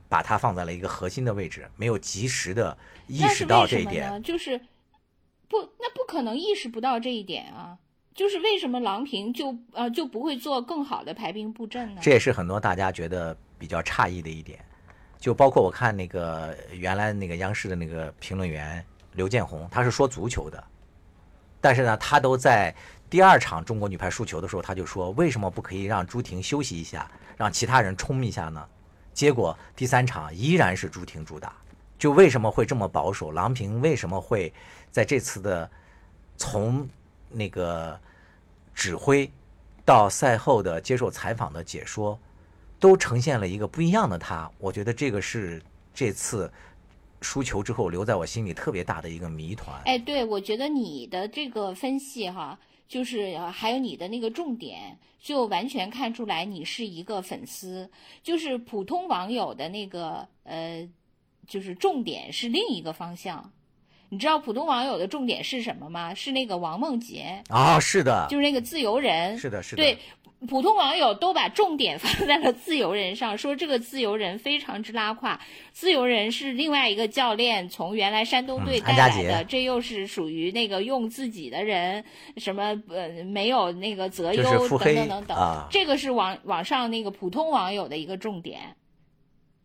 [0.09, 2.77] 把它放在了一个核心的位置，没有及时的
[3.07, 4.21] 意识到这一点。
[4.23, 4.57] 就是
[5.47, 7.77] 不，那不可能意识不到这一点啊！
[8.13, 12.01] 就是为什么郎平就呃就不会做更好的排兵布阵呢？
[12.03, 14.59] 这也是很多大家觉得比较诧异的一点。
[15.19, 18.83] 就包括我看那个原来那个央视的那个评论员
[19.13, 20.63] 刘建宏，他是说足球的，
[21.59, 22.73] 但是呢，他都在
[23.09, 28.67] 第二场中国女排输球的时候，他就说为什么不可以让朱婷休息一下，让其他人冲一下呢？
[29.17, 31.51] 结果第三场依然是朱婷主打，
[31.97, 33.31] 就为什么会这么保守？
[33.31, 34.53] 郎平为什么会
[34.91, 35.67] 在这次的
[36.37, 36.87] 从
[37.31, 37.99] 那个
[38.75, 39.27] 指挥
[39.83, 42.19] 到赛后的接受采访的解说？
[42.79, 45.59] 都呈现了一个不一样的他，我觉得这个是
[45.95, 46.53] 这次
[47.21, 49.81] 输球之后留在我心里特别大的一个谜团。
[49.85, 57.89] 哎，对，我觉得你的这个分析哈，就是还有你的那个重点，就完全看出来你是一个粉丝，
[58.23, 60.87] 就是普通网友的那个呃，
[61.47, 63.51] 就是重点是另一个方向。
[64.09, 66.13] 你知道普通网友的重点是什么吗？
[66.13, 69.97] 是那个王梦洁啊，是的，就是那个自由人，是的，是的，对。
[70.47, 75.39] 普通网友都把重点放在了自由人上，说这个自由人非常之拉胯。
[75.73, 82.03] 自由人是另外一个教练从原来山东队带来的，这又是属于那个用自己的人，
[82.37, 85.67] 什么呃没有那个择优等等等等。
[85.71, 88.75] 这个是网网上那个普通网友的一个重点，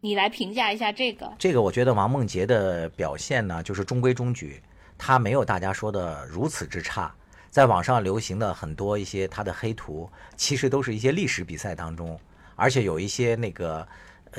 [0.01, 1.31] 你来评价一下这个。
[1.39, 4.62] 这个我觉得王梦洁的表现呢，就是中规中矩，
[4.97, 7.14] 她没有大家说的如此之差。
[7.53, 12.18] 在网上流行的很多一些他的黑图，其实都是一些历史比赛当中，
[12.57, 13.86] 而且有一些那个，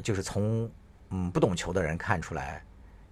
[0.02, 0.68] 就是从
[1.12, 2.64] 嗯不懂球的人看出来，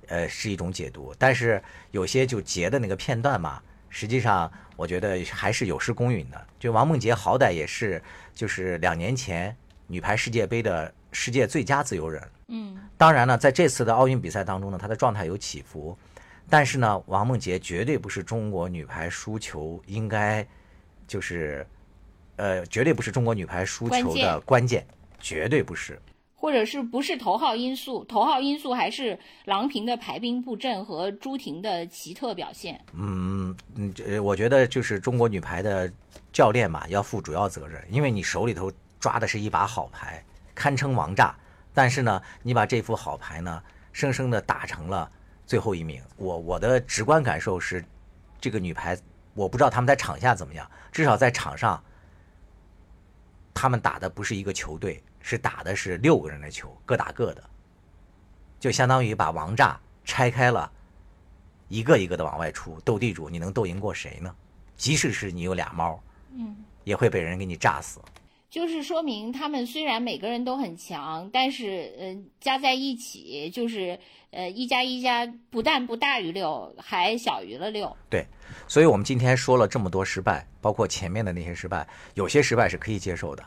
[0.07, 1.13] 呃是一种解读。
[1.19, 6.47] 但是有些就截的那个片段嘛，实际上我觉得还是有失公允的。
[6.57, 8.01] 就王梦洁好歹也是
[8.33, 15.95] 就是两年前女排世界杯的世界最佳自由人，嗯，当然呢，在这次的奥运比赛当中呢，她的状态有起伏。
[16.51, 20.45] 但是呢，王梦洁绝对不是中国女排输球应该，
[21.07, 21.65] 就是，
[22.35, 24.85] 呃，绝对不是中国女排输球的关键，
[25.17, 25.97] 绝对不是。
[26.35, 28.03] 或者是不是头号因素？
[28.03, 32.83] 头号因素还是郎平的排兵布阵和朱婷的奇特表现。
[32.93, 35.89] 嗯嗯，我觉得就是中国女排的
[36.33, 40.21] 教练嘛，要负主要责任，因为你手里头抓的是一把好牌，
[40.53, 41.33] 堪称王炸。
[41.73, 45.09] 但是呢，你把这副好牌呢，生生的打成了。
[45.51, 47.83] 最后一名，我我的直观感受是，
[48.39, 48.97] 这个女排，
[49.33, 51.83] 我不知道他们在场下怎么样，至少在场上，
[53.53, 57.43] 他们打的不是一个球队，是打的是六个人的球，各打各的，
[58.61, 60.71] 就相当于把王炸拆开了，
[61.67, 64.33] 一个一个的往外出，斗地主，你能斗赢过谁呢？
[64.77, 66.01] 即使是你有俩猫，
[66.33, 67.99] 嗯，也会被人给你炸死。
[68.49, 73.97] 就是说明他们虽然每个人都很强，但是呃加在一起就是
[74.31, 77.95] 呃一加一加不但不大于六，还小于了六。
[78.09, 78.25] 对，
[78.67, 83.43] 所以我们今天说了这么多失败，包括前面的那些失败，有些失败是可以接受的，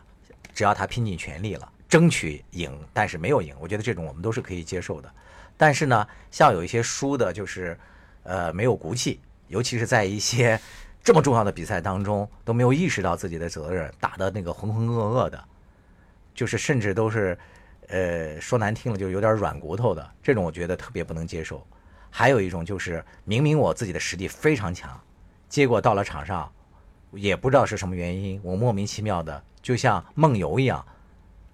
[0.55, 5.12] 只要他拼尽全力了，争取赢，但是没有赢，我觉得这种我们都是可以接受的。
[5.57, 7.78] 但是呢，像有一些输的，就是
[8.22, 10.59] 呃没有骨气，尤其是在一些。
[11.05, 15.45] 这么重要的比赛当中都没有意识到自己的责任，打的那个浑浑噩噩的，
[16.35, 17.39] 就是甚至都是，
[17.89, 21.66] 呃，说难听了就有点软骨头的，这种我觉得特别不能接受。
[22.11, 25.01] 还有一种就是明明我自己的实力非常强，
[25.49, 26.51] 结果到了场上，
[27.12, 30.85] 也不知道是什么原因，我莫名其妙的就像梦游一样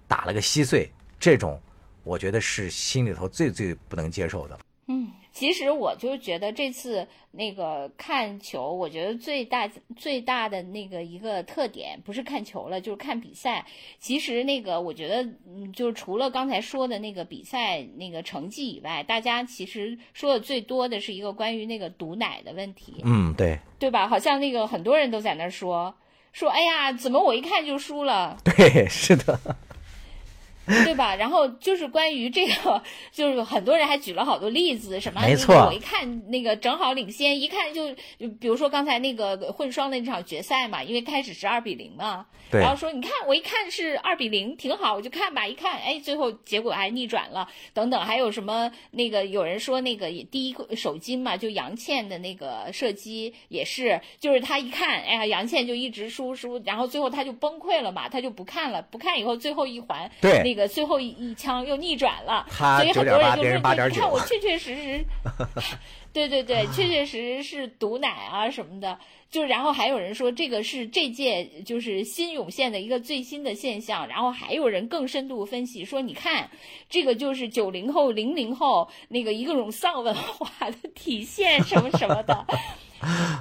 [0.07, 1.61] 打了个稀碎，这种
[2.03, 4.59] 我觉得是心里头最最不能接受的。
[4.87, 5.07] 嗯。
[5.31, 13.65] 其实我就觉得这次那个看球，我觉得最大最大的那个一个特点不是看球了，就是看比赛。
[13.97, 23.01] 其实那个我觉得，嗯，就是除了刚才说的那个比赛那个成绩以外，大家其实说的最多的是一个关于那个毒奶的问题。
[23.05, 24.07] 嗯，对，对吧？
[24.07, 25.95] 好像那个很多人都在那说
[26.33, 28.37] 说，哎呀，怎么我一看就输了？
[28.43, 29.39] 对，是的。
[30.65, 31.15] 对吧？
[31.15, 32.81] 然后就是关于这个，
[33.11, 35.21] 就是很多人还举了好多例子，什么？
[35.21, 35.55] 没错。
[35.65, 37.93] 我一看那个正好领先，一看就，
[38.39, 42.25] 比如说刚才那个混双的那场决赛嘛，因为开始是二比零嘛。
[42.51, 45.47] 然后说，你看我一看是二比零，挺好，我就看吧。
[45.47, 47.47] 一看，哎，最后结果还逆转了。
[47.73, 48.69] 等等，还有什么？
[48.91, 65.05] 那个有人说那个第一首金嘛，就杨倩的那个射击也是，就是他一看，哎呀，杨倩就一直输输，然后最后他就崩溃了嘛，他就不看了，不看以后最后一环，对，那个最后一一枪又逆转了，所以很多人就是，你看我确确实实，
[66.13, 68.97] 对对对，确确实实是毒奶啊什么的。
[69.29, 76.49] 就然后还有人说这个是这届就是新涌现的一个最新的现象，然后还有人更深度分析说，你看
[76.89, 82.45] 这个就是九零后、零零后那个一个种丧文化的体现什么什么的。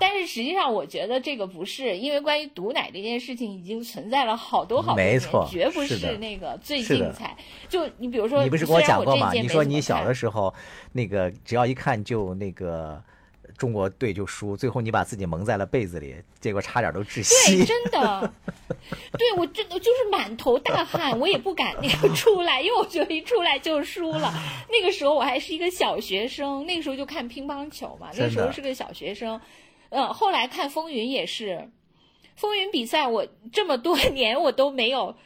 [0.00, 7.36] 但是实际上，我觉得这个不是，因为关于毒奶这件事情已经存在了好多好多年，绝不是那个最精彩。
[7.68, 9.32] 就你比如说，你不是跟我讲过吗？
[9.34, 10.54] 你说你小的时候，
[10.92, 13.02] 那个只要一看就那个。
[13.58, 17.56] 中国队就输，最后你把自己蒙在了被子里，结果差点都窒息。
[17.56, 18.32] 对，真的，
[19.18, 24.32] 对我真的就是满头大汗，我也不敢那个出来，因为我觉得一出来就输了。
[24.70, 29.40] 那个时候我还是一个小学生，那个时候就看乒乓球嘛，那时候是个小学生。
[29.88, 31.68] 嗯，后来看风云也是，
[32.36, 35.16] 风云比赛我这么多 年我都没有。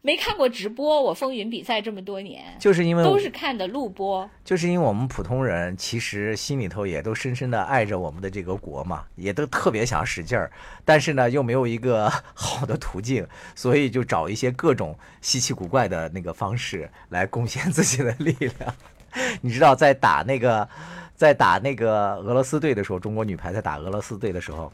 [0.00, 4.28] 没看过直播，我风云比赛这么多年，就是因为都是看的录播。
[4.44, 10.50] 就是因为我们普通人其实心里头也都深深的爱着我们的这个国嘛，也都特别想使劲儿，
[10.84, 13.26] 但是呢又没有一个好的途径，
[13.56, 18.74] 所以就找一些各种稀奇古怪的那个方式来贡献自己的力量。
[19.42, 20.68] 你知道，在打那个
[21.16, 24.72] 在打那个俄罗斯队的时候，中国女排在打俄罗斯队的时候。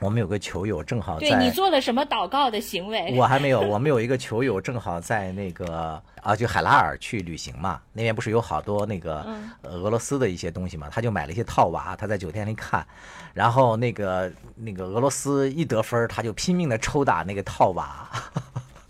[0.00, 3.14] 我们有个球友正好在，对你做了什么祷告的行为？
[3.16, 3.60] 我还没有。
[3.60, 9.26] 我们有一个球友正好在那个啊，就海拉尔去旅行嘛，那边不是有好多那个
[9.62, 12.86] 俄罗斯的一些东西嘛，他就买了一些套娃，他在酒店里看，
[13.34, 18.08] 然后那个那个俄罗斯一得分，他就拼命的抽打那个套娃，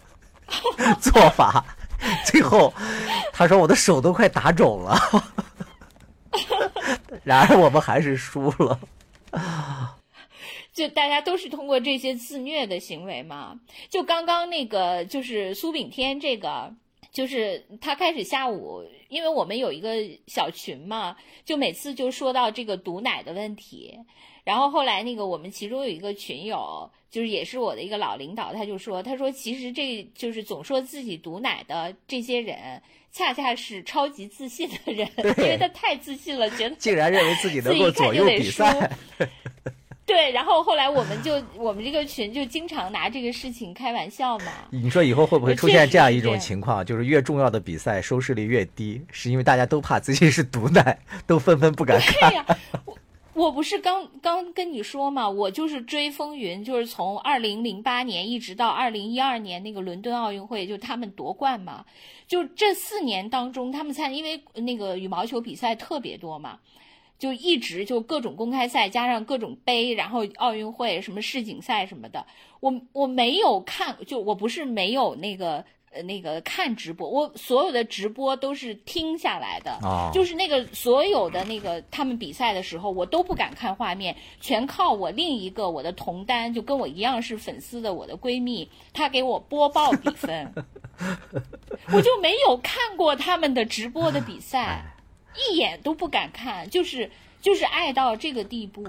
[1.03, 1.65] 做法，
[2.25, 2.73] 最后
[3.33, 4.97] 他说我的手都快打肿了，
[7.25, 8.79] 然而我们还是输了。
[10.73, 13.61] 就大家都是通过这些自虐的行为嘛？
[13.89, 16.73] 就刚刚那个，就是苏炳添这个，
[17.13, 19.97] 就是他开始下午，因为我们有一个
[20.27, 23.99] 小群嘛，就每次就说到这个毒奶的问题，
[24.45, 35.09] 然后后来那个我们其中有一个群友，就是也是我的一个老领导，他就说，他说其实这就是总说自己毒奶的这些人，恰恰是超级自信的人，
[35.39, 38.89] 因为他太自信了，觉得竟然认为自己能够左右比赛。
[40.11, 44.47] 对，然后后来我们就我们这个群就经常拿这个事情开玩笑嘛。
[44.71, 50.99] 你说以后会不会出现这样一种情况，就是越重要的比赛收视率越低，是因为大家都怕自己是毒奶，
[51.29, 52.29] 都纷纷不敢看。
[52.29, 52.45] 对呀，
[53.35, 61.85] 我我不是刚刚跟你说嘛，我就是追风云，就是从二零零八年一直到二零一二年那个伦敦奥运会，就他们夺冠嘛，
[62.27, 66.59] 就这四年当中，他们参因为那个羽毛球比赛特别多嘛。
[67.21, 72.27] 就一直就各种公开赛加上各种杯，然后奥运会什么世锦赛什么的，
[72.61, 75.63] 我我没有看，就我不是没有那个
[75.93, 79.79] 呃那个看直播，我所有的直播都是听下来的，
[80.15, 90.55] 就是那个所有的那个他们比赛的时候，我都不敢看画面，全靠我另一个我的同单，就跟我一样是粉丝的我的闺蜜，她给我播报比分，
[91.93, 94.97] 我就没有看过他们的直播的比赛。
[95.35, 98.87] 一眼都不敢看，就是就是爱到这个地步。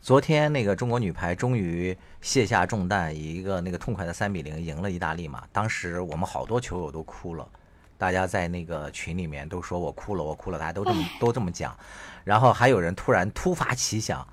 [0.00, 5.42] 昨天那个中国女排终于卸下重担，以一个那个痛快的三比零赢了意大利嘛。
[5.50, 7.48] 当时我们好多球友都哭了，
[7.96, 11.74] 大家在那个群里面都说我哭了，我哭了，大家都这么都这么讲。
[12.22, 14.26] 然后还有人突然突发奇想，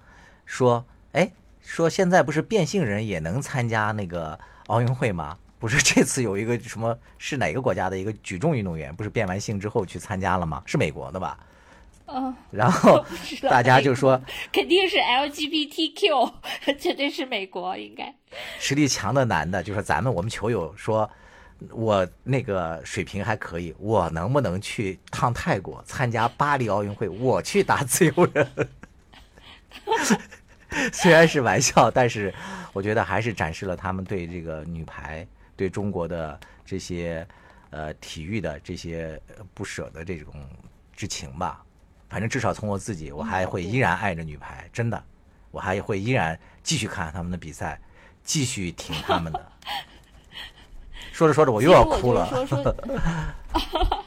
[0.46, 0.84] 说
[1.14, 1.32] ：“哎，
[1.62, 5.38] 说现在不是变性人也能参加那个奥运会吗？
[5.58, 10.62] 不是这次有一个什么是哪个国家的一个举重运动员，不是变完性之后去参加了吗？
[10.66, 11.40] 是美国的吧？”
[12.14, 13.06] 嗯，然后
[13.50, 14.22] 大家就说
[14.52, 16.34] 肯定是 LGBTQ，
[16.78, 18.14] 绝对是美国应该
[18.60, 21.10] 实力强的男的，就说咱们我们球友说，
[21.70, 27.08] 我那个水平还可以，我能不能去趟泰国参加巴黎奥运会？
[27.08, 28.48] 我去打自由人。
[30.94, 32.34] 虽然是玩笑，但是
[32.74, 35.26] 我觉得还是展示了他们对这个女排、
[35.56, 37.28] 对中国的这些
[37.72, 39.20] 呃体育的这些
[39.54, 40.34] 不舍的这种
[40.96, 41.62] 之情吧。
[42.12, 45.02] 反正至少从我自己，我还会依然爱着女排，真的，
[45.50, 47.80] 我还会依然继续看他们的比赛，
[48.22, 49.52] 继续听他们的。
[51.14, 52.28] 说着说着，我又要哭了。
[52.28, 52.76] 说说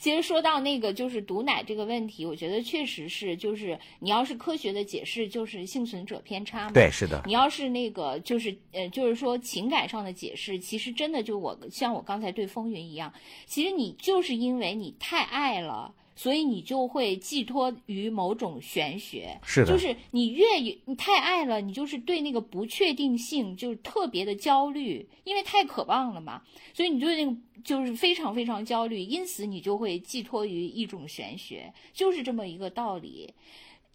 [0.00, 6.72] 其实说到那个就是毒奶这个问题，我觉得确实是，就是你要是科学的解释，就是幸存者偏差嘛。
[6.72, 7.22] 对，是的。
[7.24, 13.12] 你要是那个就是呃，就是说情感上的解释，其实真的就我像我刚才对风云一样，
[13.46, 15.94] 其实你就是因为你太爱了。
[16.14, 26.42] 所以你就会寄托于某种玄学，是的，就是你越你太爱了，你就是对那个不确定性就是特别的焦虑，因为太渴望了嘛，
[26.74, 33.32] 所以你对那个就是非常非常焦虑，因此你就会寄托于一种玄学，就是这么一个道理。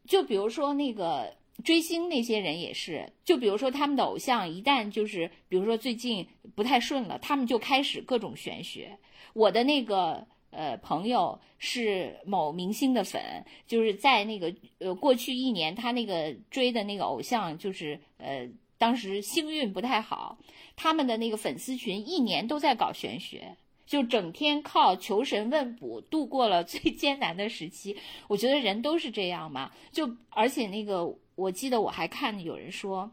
[0.06, 6.26] 就比如说那个追星那些人也是，就比如说他们的偶像一旦就是比如说最近
[6.56, 8.98] 不太顺了，他们就开始各种玄学。
[9.34, 10.26] 我的那个。
[10.50, 13.22] 呃，朋友是某明星的粉，
[13.68, 18.48] 就是在那个呃过去一年，他那个追的那个偶像，就是呃
[18.78, 20.38] 当时星运不太好，
[20.76, 23.56] 他们的那个粉丝群一年都在搞玄学，
[23.86, 27.98] 就整天靠求神问卜度过了最 艰难的时期。
[28.28, 33.12] 我觉得人都是这样嘛，就而且那个我记得我还看有人说，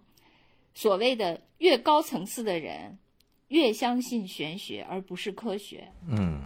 [0.75, 2.99] 所谓的越高层次的人
[3.49, 5.89] 越相信玄学而不是科学。
[6.09, 6.41] 嗯。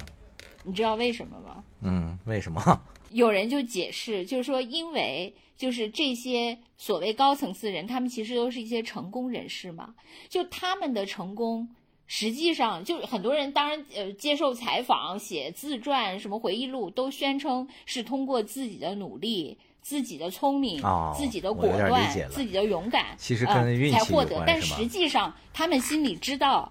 [0.65, 1.63] 你知道为什么吗？
[1.83, 2.81] 嗯，为什么？
[3.11, 9.95] 有人就解释，就是说，因为就是这些所谓高层次人，他们其实都是一些成功人士嘛。
[10.29, 11.67] 就他们的成功，
[12.07, 20.83] 实际上就很多人当然呃接受采访、写自传、什么回忆录，都宣称是通过自己的努力、自己的聪明、
[21.17, 24.45] 自己的果断、自己的勇敢，其实跟运气才获得。
[24.47, 26.71] 但实际上，他们心里知道，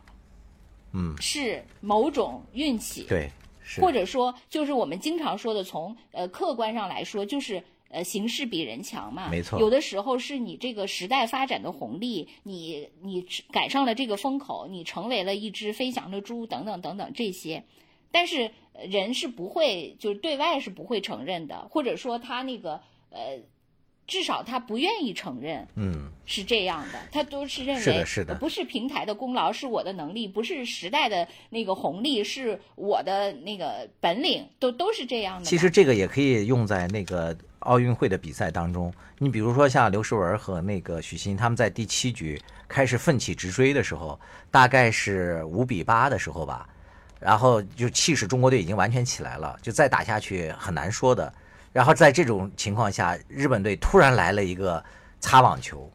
[0.93, 3.07] 嗯，是某种运气。
[3.09, 3.31] 对。
[3.79, 9.29] 或者说，就是我们经常说的，从呃客观上来说，就是呃形势比人强嘛。
[9.29, 9.59] 没错。
[9.59, 17.63] 有的时候是你这个时代发展的红利，你你赶上了这个风口，你成为了一只飞翔的猪，等等等等这些。
[18.11, 18.51] 但是
[18.87, 23.39] 人是不会，就是对外是不会承认的，或者说他那个呃。
[24.07, 35.45] 至少他不愿意承认，嗯，是这样的，他都是认为是的，是的，不是平台的功劳，是我的能力，不是时代的那个红利，是我的那个本领，都都是这样的。
[35.45, 38.93] 其实这个也可以用在那个奥运会的比赛当中。
[39.19, 44.17] 你比如说像刘诗雯和那个许昕，他们在第七局开始奋起直追的时候，
[44.49, 46.69] 大概是五比八的时候吧，
[47.19, 51.33] 然后就气势中国队已经完全起来了，就再打下去很难说的。
[51.77, 54.83] 然后在这种情况下，日本队突然来了一个
[55.19, 55.87] 擦网球，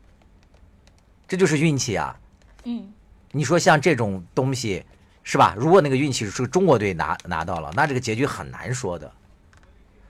[1.27, 2.17] 这就是运气啊。
[2.63, 2.93] 嗯，
[3.33, 4.85] 你说像这种东西
[5.25, 5.57] 是吧？
[5.59, 9.11] 如果那个运气是中国队拿拿到了，那这个结局很难说的。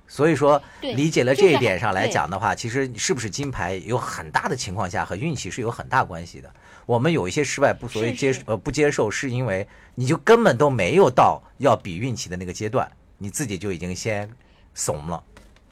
[0.06, 6.54] 所以说，理解了这一点上来讲的话，其实是不是金牌有很大的情况下和运气是有很大关系的。
[6.84, 12.86] 我们有一些失败不所谓接呃不接受，是因为你就根本都没有到要比运气的那个阶段，
[13.16, 14.28] 你自己就已经先
[14.74, 15.24] 怂了。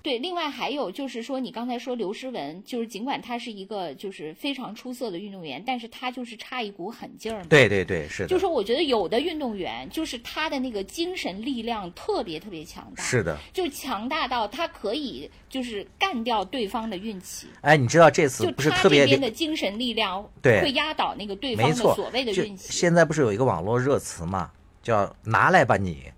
[0.02, 7.44] 对，另外还有就是说，你刚才说刘诗雯，就是尽管她是一个就是非常出色的运动员，但是她就是差一股狠劲儿。
[7.44, 8.28] 对对对，是的。
[8.28, 13.02] 就说我觉得有的运动员就是他的那个精神力量特别特别强大。
[13.02, 13.36] 是的。
[13.52, 17.47] 就强大到他可以就是干掉对方的运气。
[17.60, 22.72] 哎，你知道这次不是特别这边的精神力量对会压倒那个对方的所谓的运气。
[22.72, 24.51] 现在不是有一个网络热词嘛，
[24.82, 26.10] 叫拿来吧你，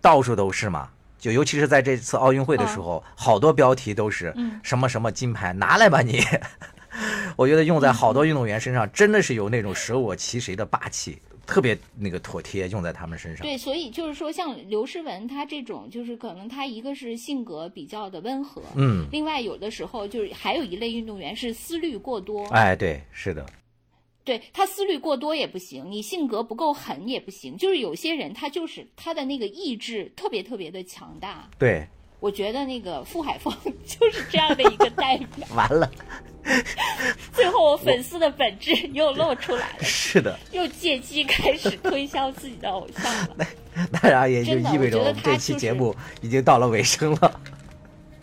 [0.00, 0.90] 到处都是嘛。
[1.20, 6.20] 就尤其是在这次奥运会的时候，好多标题都是什么什么金牌拿来吧你，
[7.36, 13.46] 我觉得用在好多运动员身上真的是有那种舍我其谁的霸气，特别那个妥帖，用在他们身上。
[13.46, 22.46] 对，所以就是说，像刘诗雯她这种，就是可能她一个是性格比较的温和，嗯，另外有的时候就是还有一类运动员是思虑过多。
[22.48, 23.44] 哎，对，是的。
[24.30, 27.56] 对他思虑过多也不行，你性格不够狠也不行。
[27.56, 31.50] 就是有些人他就是他的那个意志特别特别的强大。
[31.58, 31.84] 对，
[32.20, 33.52] 我觉得那个傅海峰
[33.84, 35.48] 就是这样的一个代表。
[35.56, 35.90] 完了，
[37.34, 39.82] 最后我粉丝的本质又露出来了。
[39.82, 43.36] 是的，又借机开始推销自己的偶像了。
[43.74, 45.92] 那当然也就意味着我们这期节目
[46.22, 47.40] 已经到了尾声了。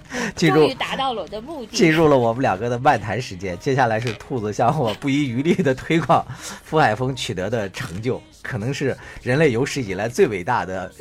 [0.36, 3.58] 终于达到了我的目的，进入了我们两个的漫谈时间。
[3.60, 6.26] 接下来是兔子向我不遗余力的推广
[6.64, 10.92] 傅海峰取得的成就，可能是人类有史以来最伟大的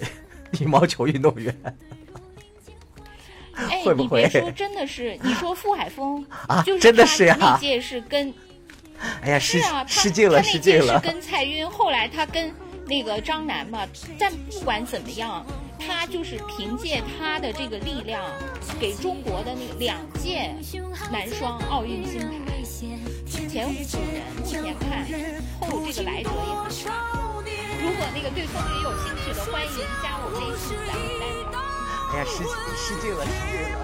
[0.61, 1.55] 羽毛球运动员。
[3.57, 8.33] 哎，你别说，真的是，你说傅海峰啊，真的是呀，那届是跟，
[9.23, 11.01] 哎呀，是啊，失敬了，失敬了。
[11.01, 12.53] 是跟蔡赟，后来他跟
[12.87, 13.81] 那个张楠嘛，
[14.19, 15.43] 但不管怎么样。
[15.79, 18.23] 他就是凭借他的这个力量，
[18.81, 20.55] 给中国的那两届
[21.11, 22.63] 男双奥运金牌，
[23.49, 23.73] 前五
[24.13, 25.07] 人，目前看
[25.61, 26.91] 后这个来者也不大。
[27.83, 29.69] 如果那个对风云有兴趣的，欢迎
[30.03, 31.55] 加我微信，咱们再聊。
[32.13, 32.33] 哎呀，失
[32.77, 33.77] 失敬了，失敬了。